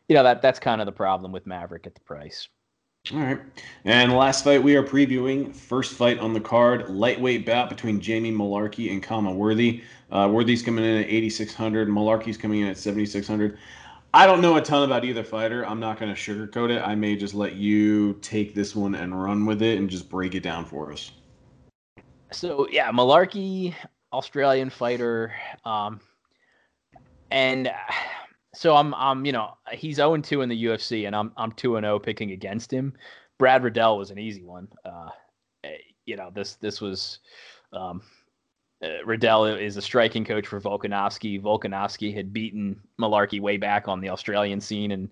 you 0.07 0.15
know 0.15 0.23
that 0.23 0.41
that's 0.41 0.59
kind 0.59 0.81
of 0.81 0.85
the 0.85 0.91
problem 0.91 1.31
with 1.31 1.45
Maverick 1.45 1.87
at 1.87 1.95
the 1.95 2.01
price. 2.01 2.49
All 3.11 3.19
right. 3.19 3.39
And 3.83 4.13
last 4.13 4.43
fight 4.43 4.61
we 4.61 4.75
are 4.75 4.83
previewing, 4.83 5.55
first 5.55 5.95
fight 5.95 6.19
on 6.19 6.33
the 6.33 6.39
card, 6.39 6.87
lightweight 6.89 7.47
bout 7.47 7.67
between 7.67 7.99
Jamie 7.99 8.31
Mullarkey 8.31 8.91
and 8.91 9.01
Khama 9.01 9.33
Worthy. 9.33 9.81
Uh, 10.11 10.29
Worthy's 10.31 10.61
coming 10.61 10.85
in 10.85 10.97
at 10.97 11.07
8,600. 11.07 11.89
Mullarkey's 11.89 12.37
coming 12.37 12.61
in 12.61 12.67
at 12.67 12.77
7,600. 12.77 13.57
I 14.13 14.27
don't 14.27 14.39
know 14.39 14.57
a 14.57 14.61
ton 14.61 14.83
about 14.83 15.03
either 15.03 15.23
fighter. 15.23 15.65
I'm 15.65 15.79
not 15.79 15.99
going 15.99 16.13
to 16.13 16.19
sugarcoat 16.19 16.69
it. 16.69 16.81
I 16.81 16.93
may 16.93 17.15
just 17.15 17.33
let 17.33 17.55
you 17.55 18.13
take 18.21 18.53
this 18.53 18.75
one 18.75 18.93
and 18.93 19.19
run 19.19 19.45
with 19.45 19.61
it 19.63 19.79
and 19.79 19.89
just 19.89 20.07
break 20.07 20.35
it 20.35 20.43
down 20.43 20.63
for 20.63 20.91
us. 20.91 21.11
So, 22.31 22.67
yeah, 22.69 22.91
Mullarkey, 22.91 23.73
Australian 24.13 24.69
fighter. 24.69 25.33
Um, 25.65 25.99
and 27.31 27.71
so 28.53 28.75
I'm 28.75 28.93
I'm 28.95 29.25
you 29.25 29.31
know 29.31 29.57
he's 29.71 29.95
0 29.97 30.17
2 30.17 30.41
in 30.41 30.49
the 30.49 30.65
UFC 30.65 31.07
and 31.07 31.15
I'm 31.15 31.31
I'm 31.37 31.51
2 31.53 31.79
0 31.79 31.99
picking 31.99 32.31
against 32.31 32.71
him. 32.71 32.93
Brad 33.37 33.63
Riddell 33.63 33.97
was 33.97 34.11
an 34.11 34.19
easy 34.19 34.43
one. 34.43 34.67
Uh, 34.85 35.09
eh, 35.63 35.77
you 36.05 36.15
know 36.15 36.31
this 36.33 36.55
this 36.55 36.81
was 36.81 37.19
um, 37.73 38.01
uh, 38.83 39.03
Riddell 39.05 39.45
is 39.45 39.77
a 39.77 39.81
striking 39.81 40.25
coach 40.25 40.47
for 40.47 40.59
Volkanovski. 40.59 41.41
Volkanovski 41.41 42.13
had 42.13 42.33
beaten 42.33 42.79
Mullarkey 42.99 43.39
way 43.39 43.57
back 43.57 43.87
on 43.87 44.01
the 44.01 44.09
Australian 44.09 44.59
scene, 44.59 44.91
and 44.91 45.09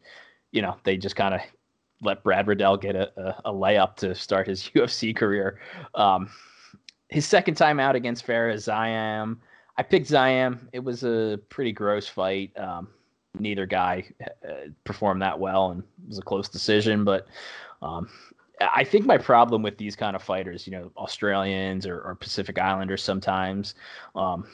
you 0.52 0.62
know 0.62 0.76
they 0.84 0.98
just 0.98 1.16
kind 1.16 1.34
of 1.34 1.42
let 2.02 2.24
Brad 2.24 2.48
Riddell 2.48 2.78
get 2.78 2.96
a, 2.96 3.12
a, 3.20 3.50
a, 3.50 3.54
layup 3.54 3.96
to 3.98 4.16
start 4.16 4.48
his 4.48 4.64
UFC 4.76 5.16
career. 5.16 5.60
Um, 5.96 6.30
his 7.10 7.26
second 7.26 7.56
time 7.56 7.80
out 7.80 7.96
against 7.96 8.26
Fares 8.26 8.66
Ziam, 8.66 9.38
I 9.78 9.84
picked 9.84 10.08
Ziam. 10.08 10.60
It 10.72 10.80
was 10.80 11.04
a 11.04 11.40
pretty 11.50 11.72
gross 11.72 12.08
fight. 12.08 12.58
Um, 12.58 12.88
neither 13.38 13.66
guy 13.66 14.06
uh, 14.48 14.70
performed 14.84 15.22
that 15.22 15.40
well, 15.40 15.72
and 15.72 15.82
it 15.82 16.08
was 16.08 16.18
a 16.18 16.24
close 16.24 16.50
decision. 16.50 17.04
But 17.04 17.28
um, 17.82 18.10
I 18.62 18.84
think 18.84 19.06
my 19.06 19.18
problem 19.18 19.62
with 19.62 19.78
these 19.78 19.96
kind 19.96 20.16
of 20.16 20.24
fighters, 20.24 20.66
you 20.66 20.72
know, 20.72 20.92
Australians 20.98 21.86
or, 21.86 22.02
or 22.02 22.16
Pacific 22.16 22.58
Islanders 22.58 23.04
sometimes, 23.04 23.76
um, 24.16 24.48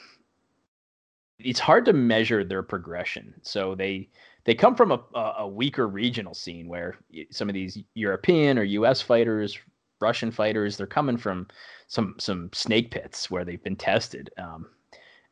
it's 1.38 1.60
hard 1.60 1.84
to 1.86 1.92
measure 1.92 2.44
their 2.44 2.62
progression. 2.62 3.34
So 3.42 3.74
they 3.74 4.08
they 4.44 4.54
come 4.54 4.76
from 4.76 4.92
a, 4.92 5.00
a 5.38 5.48
weaker 5.48 5.88
regional 5.88 6.34
scene 6.34 6.68
where 6.68 6.96
some 7.30 7.48
of 7.48 7.54
these 7.54 7.78
European 7.94 8.58
or 8.58 8.62
U.S. 8.62 9.02
fighters, 9.02 9.58
Russian 10.00 10.30
fighters, 10.30 10.76
they're 10.76 10.86
coming 10.86 11.16
from 11.16 11.48
some 11.88 12.14
some 12.18 12.50
snake 12.52 12.90
pits 12.90 13.30
where 13.30 13.44
they've 13.44 13.62
been 13.62 13.76
tested. 13.76 14.30
Um, 14.38 14.66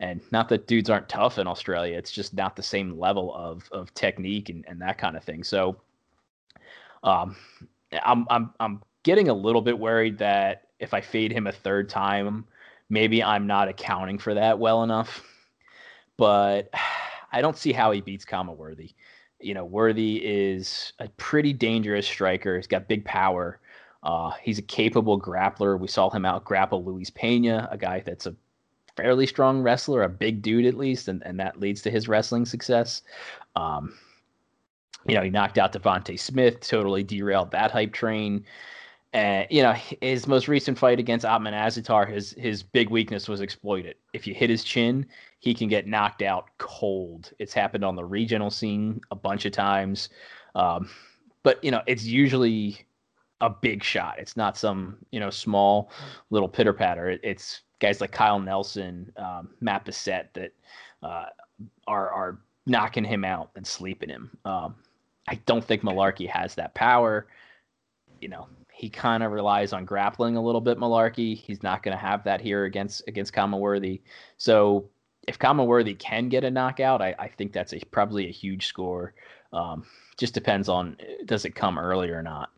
and 0.00 0.20
not 0.32 0.48
that 0.48 0.66
dudes 0.66 0.90
aren't 0.90 1.08
tough 1.08 1.38
in 1.38 1.46
Australia, 1.46 1.96
it's 1.96 2.10
just 2.10 2.34
not 2.34 2.56
the 2.56 2.62
same 2.62 2.98
level 2.98 3.34
of 3.34 3.68
of 3.72 3.92
technique 3.94 4.48
and, 4.48 4.64
and 4.68 4.80
that 4.82 4.98
kind 4.98 5.16
of 5.16 5.24
thing. 5.24 5.44
So, 5.44 5.76
um, 7.02 7.36
I'm 8.04 8.26
I'm 8.30 8.52
I'm 8.60 8.82
getting 9.02 9.28
a 9.28 9.34
little 9.34 9.62
bit 9.62 9.78
worried 9.78 10.18
that 10.18 10.68
if 10.80 10.94
I 10.94 11.00
fade 11.00 11.32
him 11.32 11.46
a 11.46 11.52
third 11.52 11.88
time, 11.88 12.44
maybe 12.88 13.22
I'm 13.22 13.46
not 13.46 13.68
accounting 13.68 14.18
for 14.18 14.34
that 14.34 14.58
well 14.58 14.82
enough. 14.82 15.22
But 16.16 16.70
I 17.32 17.40
don't 17.40 17.56
see 17.56 17.72
how 17.72 17.90
he 17.90 18.00
beats 18.00 18.24
Khama 18.24 18.52
Worthy. 18.52 18.92
You 19.40 19.54
know, 19.54 19.64
Worthy 19.64 20.24
is 20.24 20.92
a 21.00 21.08
pretty 21.16 21.52
dangerous 21.52 22.06
striker. 22.06 22.56
He's 22.56 22.68
got 22.68 22.86
big 22.86 23.04
power. 23.04 23.58
Uh, 24.04 24.30
he's 24.40 24.58
a 24.58 24.62
capable 24.62 25.20
grappler. 25.20 25.78
We 25.78 25.88
saw 25.88 26.10
him 26.10 26.24
out 26.24 26.44
grapple 26.44 26.84
Luis 26.84 27.10
Pena, 27.10 27.68
a 27.72 27.76
guy 27.76 28.00
that's 28.00 28.26
a 28.26 28.36
fairly 28.96 29.26
strong 29.26 29.62
wrestler, 29.62 30.02
a 30.02 30.08
big 30.08 30.42
dude 30.42 30.66
at 30.66 30.74
least, 30.74 31.08
and, 31.08 31.22
and 31.24 31.38
that 31.40 31.60
leads 31.60 31.82
to 31.82 31.90
his 31.90 32.08
wrestling 32.08 32.44
success. 32.44 33.02
Um, 33.56 33.94
you 35.06 35.14
know, 35.14 35.22
he 35.22 35.30
knocked 35.30 35.58
out 35.58 35.72
Devonte 35.72 36.18
Smith, 36.18 36.60
totally 36.60 37.02
derailed 37.02 37.50
that 37.50 37.70
hype 37.70 37.92
train. 37.92 38.44
And 39.12 39.46
you 39.50 39.62
know, 39.62 39.72
his 39.72 40.26
most 40.26 40.48
recent 40.48 40.78
fight 40.78 40.98
against 40.98 41.24
Ottman 41.24 41.52
Azaitar, 41.52 42.10
his 42.10 42.32
his 42.32 42.62
big 42.62 42.90
weakness 42.90 43.28
was 43.28 43.40
exploited. 43.40 43.96
If 44.12 44.26
you 44.26 44.34
hit 44.34 44.50
his 44.50 44.64
chin, 44.64 45.06
he 45.38 45.54
can 45.54 45.68
get 45.68 45.86
knocked 45.86 46.22
out 46.22 46.48
cold. 46.58 47.32
It's 47.38 47.52
happened 47.52 47.84
on 47.84 47.94
the 47.94 48.04
regional 48.04 48.50
scene 48.50 49.00
a 49.10 49.14
bunch 49.14 49.44
of 49.44 49.52
times. 49.52 50.08
Um, 50.56 50.90
but 51.44 51.62
you 51.62 51.70
know, 51.70 51.82
it's 51.86 52.04
usually 52.04 52.86
a 53.44 53.50
big 53.50 53.84
shot. 53.84 54.18
It's 54.18 54.36
not 54.36 54.56
some 54.56 54.96
you 55.10 55.20
know 55.20 55.30
small 55.30 55.90
little 56.30 56.48
pitter 56.48 56.72
patter. 56.72 57.10
It, 57.10 57.20
it's 57.22 57.60
guys 57.78 58.00
like 58.00 58.10
Kyle 58.10 58.40
Nelson, 58.40 59.12
um, 59.18 59.50
Matt 59.60 59.84
Bessette 59.84 60.28
that 60.32 60.52
uh, 61.02 61.26
are 61.86 62.10
are 62.10 62.38
knocking 62.66 63.04
him 63.04 63.24
out 63.24 63.50
and 63.54 63.66
sleeping 63.66 64.08
him. 64.08 64.30
Um, 64.46 64.74
I 65.28 65.34
don't 65.46 65.64
think 65.64 65.82
Mullarkey 65.82 66.28
has 66.28 66.54
that 66.54 66.74
power. 66.74 67.26
You 68.22 68.28
know, 68.28 68.48
he 68.72 68.88
kind 68.88 69.22
of 69.22 69.32
relies 69.32 69.74
on 69.74 69.84
grappling 69.84 70.36
a 70.36 70.42
little 70.42 70.62
bit. 70.62 70.78
Mullarkey, 70.78 71.36
he's 71.36 71.62
not 71.62 71.82
going 71.82 71.96
to 71.96 72.02
have 72.02 72.24
that 72.24 72.40
here 72.40 72.64
against 72.64 73.02
against 73.06 73.34
Khama 73.34 73.58
Worthy. 73.58 74.00
So 74.38 74.88
if 75.28 75.38
Khama 75.38 75.64
Worthy 75.64 75.94
can 75.94 76.30
get 76.30 76.44
a 76.44 76.50
knockout, 76.50 77.02
I, 77.02 77.14
I 77.18 77.28
think 77.28 77.52
that's 77.52 77.74
a, 77.74 77.80
probably 77.90 78.26
a 78.26 78.32
huge 78.32 78.66
score. 78.66 79.12
Um, 79.52 79.84
just 80.16 80.32
depends 80.32 80.70
on 80.70 80.96
does 81.26 81.44
it 81.44 81.54
come 81.54 81.78
early 81.78 82.08
or 82.08 82.22
not. 82.22 82.50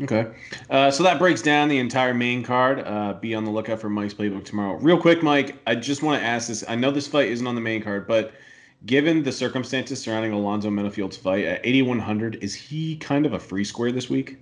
Okay. 0.00 0.32
Uh, 0.70 0.90
so 0.90 1.02
that 1.02 1.18
breaks 1.18 1.42
down 1.42 1.68
the 1.68 1.78
entire 1.78 2.14
main 2.14 2.42
card. 2.42 2.80
Uh, 2.80 3.12
be 3.14 3.34
on 3.34 3.44
the 3.44 3.50
lookout 3.50 3.78
for 3.78 3.90
Mike's 3.90 4.14
playbook 4.14 4.44
tomorrow. 4.44 4.78
Real 4.78 4.98
quick, 4.98 5.22
Mike, 5.22 5.56
I 5.66 5.74
just 5.74 6.02
want 6.02 6.20
to 6.20 6.26
ask 6.26 6.48
this. 6.48 6.64
I 6.66 6.76
know 6.76 6.90
this 6.90 7.06
fight 7.06 7.28
isn't 7.28 7.46
on 7.46 7.54
the 7.54 7.60
main 7.60 7.82
card, 7.82 8.06
but 8.06 8.32
given 8.86 9.22
the 9.22 9.32
circumstances 9.32 10.00
surrounding 10.00 10.32
Alonzo 10.32 10.70
Menifield's 10.70 11.16
fight 11.16 11.44
at 11.44 11.60
8100, 11.62 12.36
is 12.36 12.54
he 12.54 12.96
kind 12.96 13.26
of 13.26 13.34
a 13.34 13.38
free 13.38 13.64
square 13.64 13.92
this 13.92 14.08
week? 14.08 14.38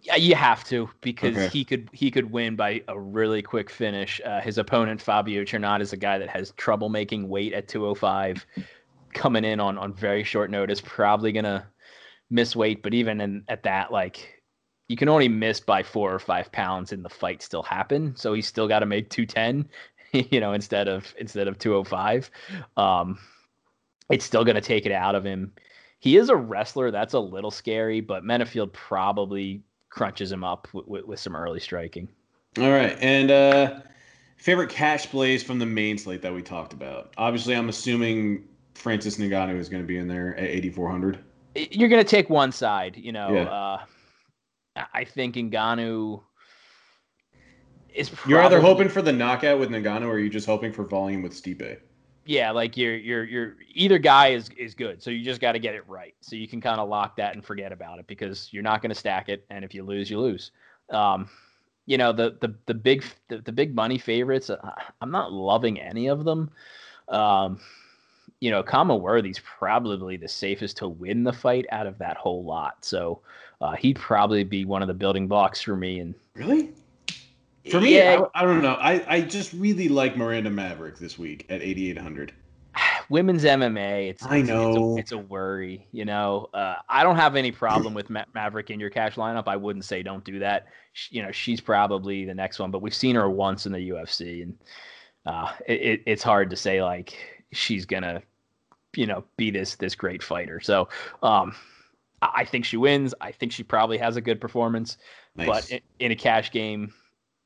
Yeah, 0.00 0.16
you 0.16 0.34
have 0.36 0.64
to 0.64 0.88
because 1.00 1.36
okay. 1.36 1.48
he 1.48 1.64
could 1.64 1.90
he 1.92 2.10
could 2.10 2.30
win 2.30 2.56
by 2.56 2.82
a 2.88 2.98
really 2.98 3.42
quick 3.42 3.68
finish. 3.68 4.20
Uh, 4.24 4.40
his 4.40 4.56
opponent 4.56 5.02
Fabio 5.02 5.42
Cherant 5.42 5.80
is 5.80 5.92
a 5.92 5.96
guy 5.96 6.18
that 6.18 6.28
has 6.30 6.52
trouble 6.52 6.88
making 6.88 7.28
weight 7.28 7.52
at 7.52 7.68
205, 7.68 8.46
coming 9.12 9.44
in 9.44 9.60
on 9.60 9.76
on 9.78 9.92
very 9.92 10.24
short 10.24 10.50
notice, 10.50 10.80
probably 10.80 11.32
gonna 11.32 11.66
miss 12.30 12.54
weight. 12.54 12.82
But 12.82 12.94
even 12.94 13.20
in, 13.20 13.44
at 13.48 13.64
that, 13.64 13.90
like 13.90 14.41
you 14.92 14.96
can 14.98 15.08
only 15.08 15.26
miss 15.26 15.58
by 15.58 15.82
four 15.82 16.14
or 16.14 16.18
five 16.18 16.52
pounds 16.52 16.92
and 16.92 17.02
the 17.02 17.08
fight 17.08 17.40
still 17.40 17.62
happen. 17.62 18.14
So 18.14 18.34
he's 18.34 18.46
still 18.46 18.68
got 18.68 18.80
to 18.80 18.86
make 18.86 19.08
210, 19.08 19.66
you 20.30 20.38
know, 20.38 20.52
instead 20.52 20.86
of 20.86 21.14
instead 21.16 21.48
of 21.48 21.58
205. 21.58 22.30
Um, 22.76 23.18
it's 24.10 24.22
still 24.22 24.44
going 24.44 24.56
to 24.56 24.60
take 24.60 24.84
it 24.84 24.92
out 24.92 25.14
of 25.14 25.24
him. 25.24 25.50
He 25.98 26.18
is 26.18 26.28
a 26.28 26.36
wrestler. 26.36 26.90
That's 26.90 27.14
a 27.14 27.18
little 27.18 27.50
scary, 27.50 28.02
but 28.02 28.22
Menifield 28.22 28.74
probably 28.74 29.62
crunches 29.88 30.30
him 30.30 30.44
up 30.44 30.68
with, 30.74 30.86
with, 30.86 31.06
with 31.06 31.20
some 31.20 31.34
early 31.34 31.60
striking. 31.60 32.06
All 32.58 32.70
right. 32.70 32.98
And 33.00 33.30
uh, 33.30 33.80
favorite 34.36 34.68
cash 34.68 35.06
plays 35.06 35.42
from 35.42 35.58
the 35.58 35.64
main 35.64 35.96
slate 35.96 36.20
that 36.20 36.34
we 36.34 36.42
talked 36.42 36.74
about. 36.74 37.14
Obviously, 37.16 37.56
I'm 37.56 37.70
assuming 37.70 38.46
Francis 38.74 39.16
Ngannou 39.16 39.56
is 39.56 39.70
going 39.70 39.82
to 39.82 39.86
be 39.86 39.96
in 39.96 40.06
there 40.06 40.36
at 40.36 40.50
8,400. 40.50 41.18
You're 41.54 41.88
going 41.88 42.04
to 42.04 42.10
take 42.10 42.28
one 42.28 42.52
side, 42.52 42.98
you 42.98 43.12
know. 43.12 43.32
Yeah. 43.32 43.44
Uh, 43.44 43.84
I 44.76 45.04
think 45.04 45.36
Ngannou 45.36 46.22
is. 47.94 48.10
Probably, 48.10 48.30
you're 48.30 48.42
either 48.42 48.60
hoping 48.60 48.88
for 48.88 49.02
the 49.02 49.12
knockout 49.12 49.58
with 49.58 49.70
Ngannou, 49.70 50.06
or 50.06 50.18
you're 50.18 50.20
you 50.20 50.30
just 50.30 50.46
hoping 50.46 50.72
for 50.72 50.84
volume 50.84 51.22
with 51.22 51.32
Stipe? 51.32 51.78
Yeah, 52.24 52.50
like 52.52 52.76
you're 52.76 52.96
you're 52.96 53.24
you're 53.24 53.56
either 53.74 53.98
guy 53.98 54.28
is 54.28 54.48
is 54.56 54.74
good, 54.74 55.02
so 55.02 55.10
you 55.10 55.24
just 55.24 55.40
got 55.40 55.52
to 55.52 55.58
get 55.58 55.74
it 55.74 55.86
right. 55.88 56.14
So 56.20 56.36
you 56.36 56.46
can 56.46 56.60
kind 56.60 56.80
of 56.80 56.88
lock 56.88 57.16
that 57.16 57.34
and 57.34 57.44
forget 57.44 57.72
about 57.72 57.98
it 57.98 58.06
because 58.06 58.48
you're 58.52 58.62
not 58.62 58.80
going 58.80 58.90
to 58.90 58.98
stack 58.98 59.28
it, 59.28 59.44
and 59.50 59.64
if 59.64 59.74
you 59.74 59.82
lose, 59.82 60.10
you 60.10 60.20
lose. 60.20 60.52
Um, 60.90 61.28
you 61.86 61.98
know 61.98 62.12
the 62.12 62.36
the 62.40 62.54
the 62.66 62.74
big 62.74 63.04
the, 63.28 63.38
the 63.38 63.52
big 63.52 63.74
money 63.74 63.98
favorites. 63.98 64.50
Uh, 64.50 64.70
I'm 65.00 65.10
not 65.10 65.32
loving 65.32 65.80
any 65.80 66.06
of 66.06 66.24
them. 66.24 66.50
Um, 67.08 67.58
you 68.40 68.50
know, 68.50 68.62
Khama 68.62 68.96
Worthy's 68.96 69.40
probably 69.40 70.16
the 70.16 70.28
safest 70.28 70.76
to 70.78 70.88
win 70.88 71.22
the 71.24 71.32
fight 71.32 71.66
out 71.70 71.86
of 71.86 71.98
that 71.98 72.16
whole 72.16 72.44
lot. 72.44 72.84
So 72.84 73.20
uh, 73.62 73.76
he'd 73.76 73.98
probably 73.98 74.42
be 74.42 74.64
one 74.64 74.82
of 74.82 74.88
the 74.88 74.94
building 74.94 75.28
blocks 75.28 75.62
for 75.62 75.76
me. 75.76 76.00
And 76.00 76.14
really, 76.34 76.70
for 77.70 77.80
me, 77.80 77.96
yeah, 77.96 78.20
I, 78.34 78.42
I, 78.42 78.44
don't 78.44 78.60
know. 78.60 78.74
I, 78.74 79.04
I 79.06 79.20
just 79.20 79.52
really 79.52 79.88
like 79.88 80.16
Miranda 80.16 80.50
Maverick 80.50 80.98
this 80.98 81.16
week 81.16 81.46
at 81.48 81.62
8,800. 81.62 82.32
Women's 83.08 83.44
MMA, 83.44 84.10
it's 84.10 84.26
I 84.26 84.42
know 84.42 84.70
it's 84.70 84.78
a, 84.78 85.00
it's 85.00 85.12
a 85.12 85.18
worry. 85.18 85.86
You 85.92 86.04
know, 86.04 86.50
uh, 86.52 86.74
I 86.88 87.04
don't 87.04 87.16
have 87.16 87.36
any 87.36 87.52
problem 87.52 87.94
with 87.94 88.10
Ma- 88.10 88.24
Maverick 88.34 88.70
in 88.70 88.80
your 88.80 88.90
cash 88.90 89.14
lineup. 89.14 89.44
I 89.46 89.56
wouldn't 89.56 89.84
say 89.84 90.02
don't 90.02 90.24
do 90.24 90.40
that. 90.40 90.66
She, 90.92 91.16
you 91.16 91.22
know, 91.22 91.30
she's 91.30 91.60
probably 91.60 92.24
the 92.24 92.34
next 92.34 92.58
one, 92.58 92.72
but 92.72 92.82
we've 92.82 92.94
seen 92.94 93.14
her 93.14 93.30
once 93.30 93.64
in 93.64 93.72
the 93.72 93.90
UFC, 93.90 94.42
and 94.42 94.58
uh, 95.24 95.52
it, 95.68 96.02
it's 96.04 96.22
hard 96.22 96.50
to 96.50 96.56
say 96.56 96.82
like 96.82 97.44
she's 97.52 97.86
gonna, 97.86 98.22
you 98.96 99.06
know, 99.06 99.22
be 99.36 99.50
this 99.50 99.76
this 99.76 99.94
great 99.94 100.22
fighter. 100.22 100.58
So, 100.58 100.88
um, 101.22 101.54
I 102.22 102.44
think 102.44 102.64
she 102.64 102.76
wins. 102.76 103.14
I 103.20 103.32
think 103.32 103.52
she 103.52 103.64
probably 103.64 103.98
has 103.98 104.16
a 104.16 104.20
good 104.20 104.40
performance. 104.40 104.96
Nice. 105.36 105.46
But 105.46 105.70
in, 105.70 105.80
in, 105.98 106.12
a 106.12 106.16
cash 106.16 106.52
game, 106.52 106.92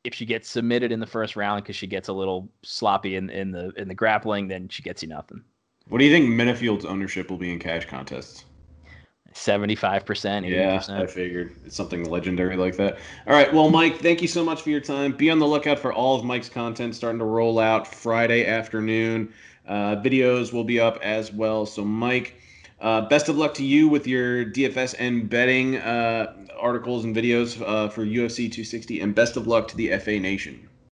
if 0.04 0.14
she 0.14 0.26
gets 0.26 0.50
submitted 0.50 0.92
in 0.92 1.00
the 1.00 1.06
first 1.06 1.34
round 1.34 1.62
because 1.62 1.76
she 1.76 1.86
gets 1.86 2.08
a 2.08 2.12
little 2.12 2.48
sloppy 2.62 3.16
in, 3.16 3.30
in 3.30 3.50
the 3.50 3.70
in 3.76 3.88
the 3.88 3.94
grappling, 3.94 4.48
then 4.48 4.68
she 4.68 4.82
gets 4.82 5.02
you 5.02 5.08
nothing. 5.08 5.42
What 5.88 5.98
do 5.98 6.04
you 6.04 6.10
think 6.10 6.28
Menifield's 6.28 6.84
ownership 6.84 7.30
will 7.30 7.38
be 7.38 7.52
in 7.52 7.58
cash 7.58 7.86
contests? 7.86 8.44
Seventy-five 9.32 10.04
percent. 10.04 10.46
Yeah, 10.46 10.82
I 10.88 11.06
figured 11.06 11.54
it's 11.64 11.76
something 11.76 12.08
legendary 12.08 12.56
like 12.56 12.76
that. 12.76 12.98
All 13.26 13.34
right, 13.34 13.52
well, 13.52 13.68
Mike, 13.70 13.98
thank 14.00 14.22
you 14.22 14.28
so 14.28 14.44
much 14.44 14.62
for 14.62 14.70
your 14.70 14.80
time. 14.80 15.12
Be 15.12 15.30
on 15.30 15.38
the 15.38 15.46
lookout 15.46 15.78
for 15.78 15.92
all 15.92 16.18
of 16.18 16.24
Mike's 16.24 16.48
content 16.48 16.94
starting 16.94 17.18
to 17.18 17.24
roll 17.24 17.58
out 17.58 17.86
Friday 17.86 18.46
afternoon. 18.46 19.32
Uh, 19.66 19.96
videos 19.96 20.52
will 20.52 20.64
be 20.64 20.80
up 20.80 20.98
as 21.02 21.32
well. 21.32 21.66
So, 21.66 21.84
Mike, 21.84 22.40
uh, 22.80 23.02
best 23.02 23.28
of 23.28 23.36
luck 23.36 23.54
to 23.54 23.64
you 23.64 23.88
with 23.88 24.06
your 24.06 24.44
DFS 24.44 24.94
and 24.98 25.28
betting 25.28 25.76
uh, 25.76 26.34
articles 26.58 27.04
and 27.04 27.16
videos 27.16 27.60
uh, 27.60 27.88
for 27.88 28.04
UFC 28.04 28.50
260, 28.50 29.00
and 29.00 29.14
best 29.14 29.36
of 29.36 29.46
luck 29.46 29.68
to 29.68 29.76
the 29.76 29.96
FA 29.98 30.18
Nation. 30.18 30.68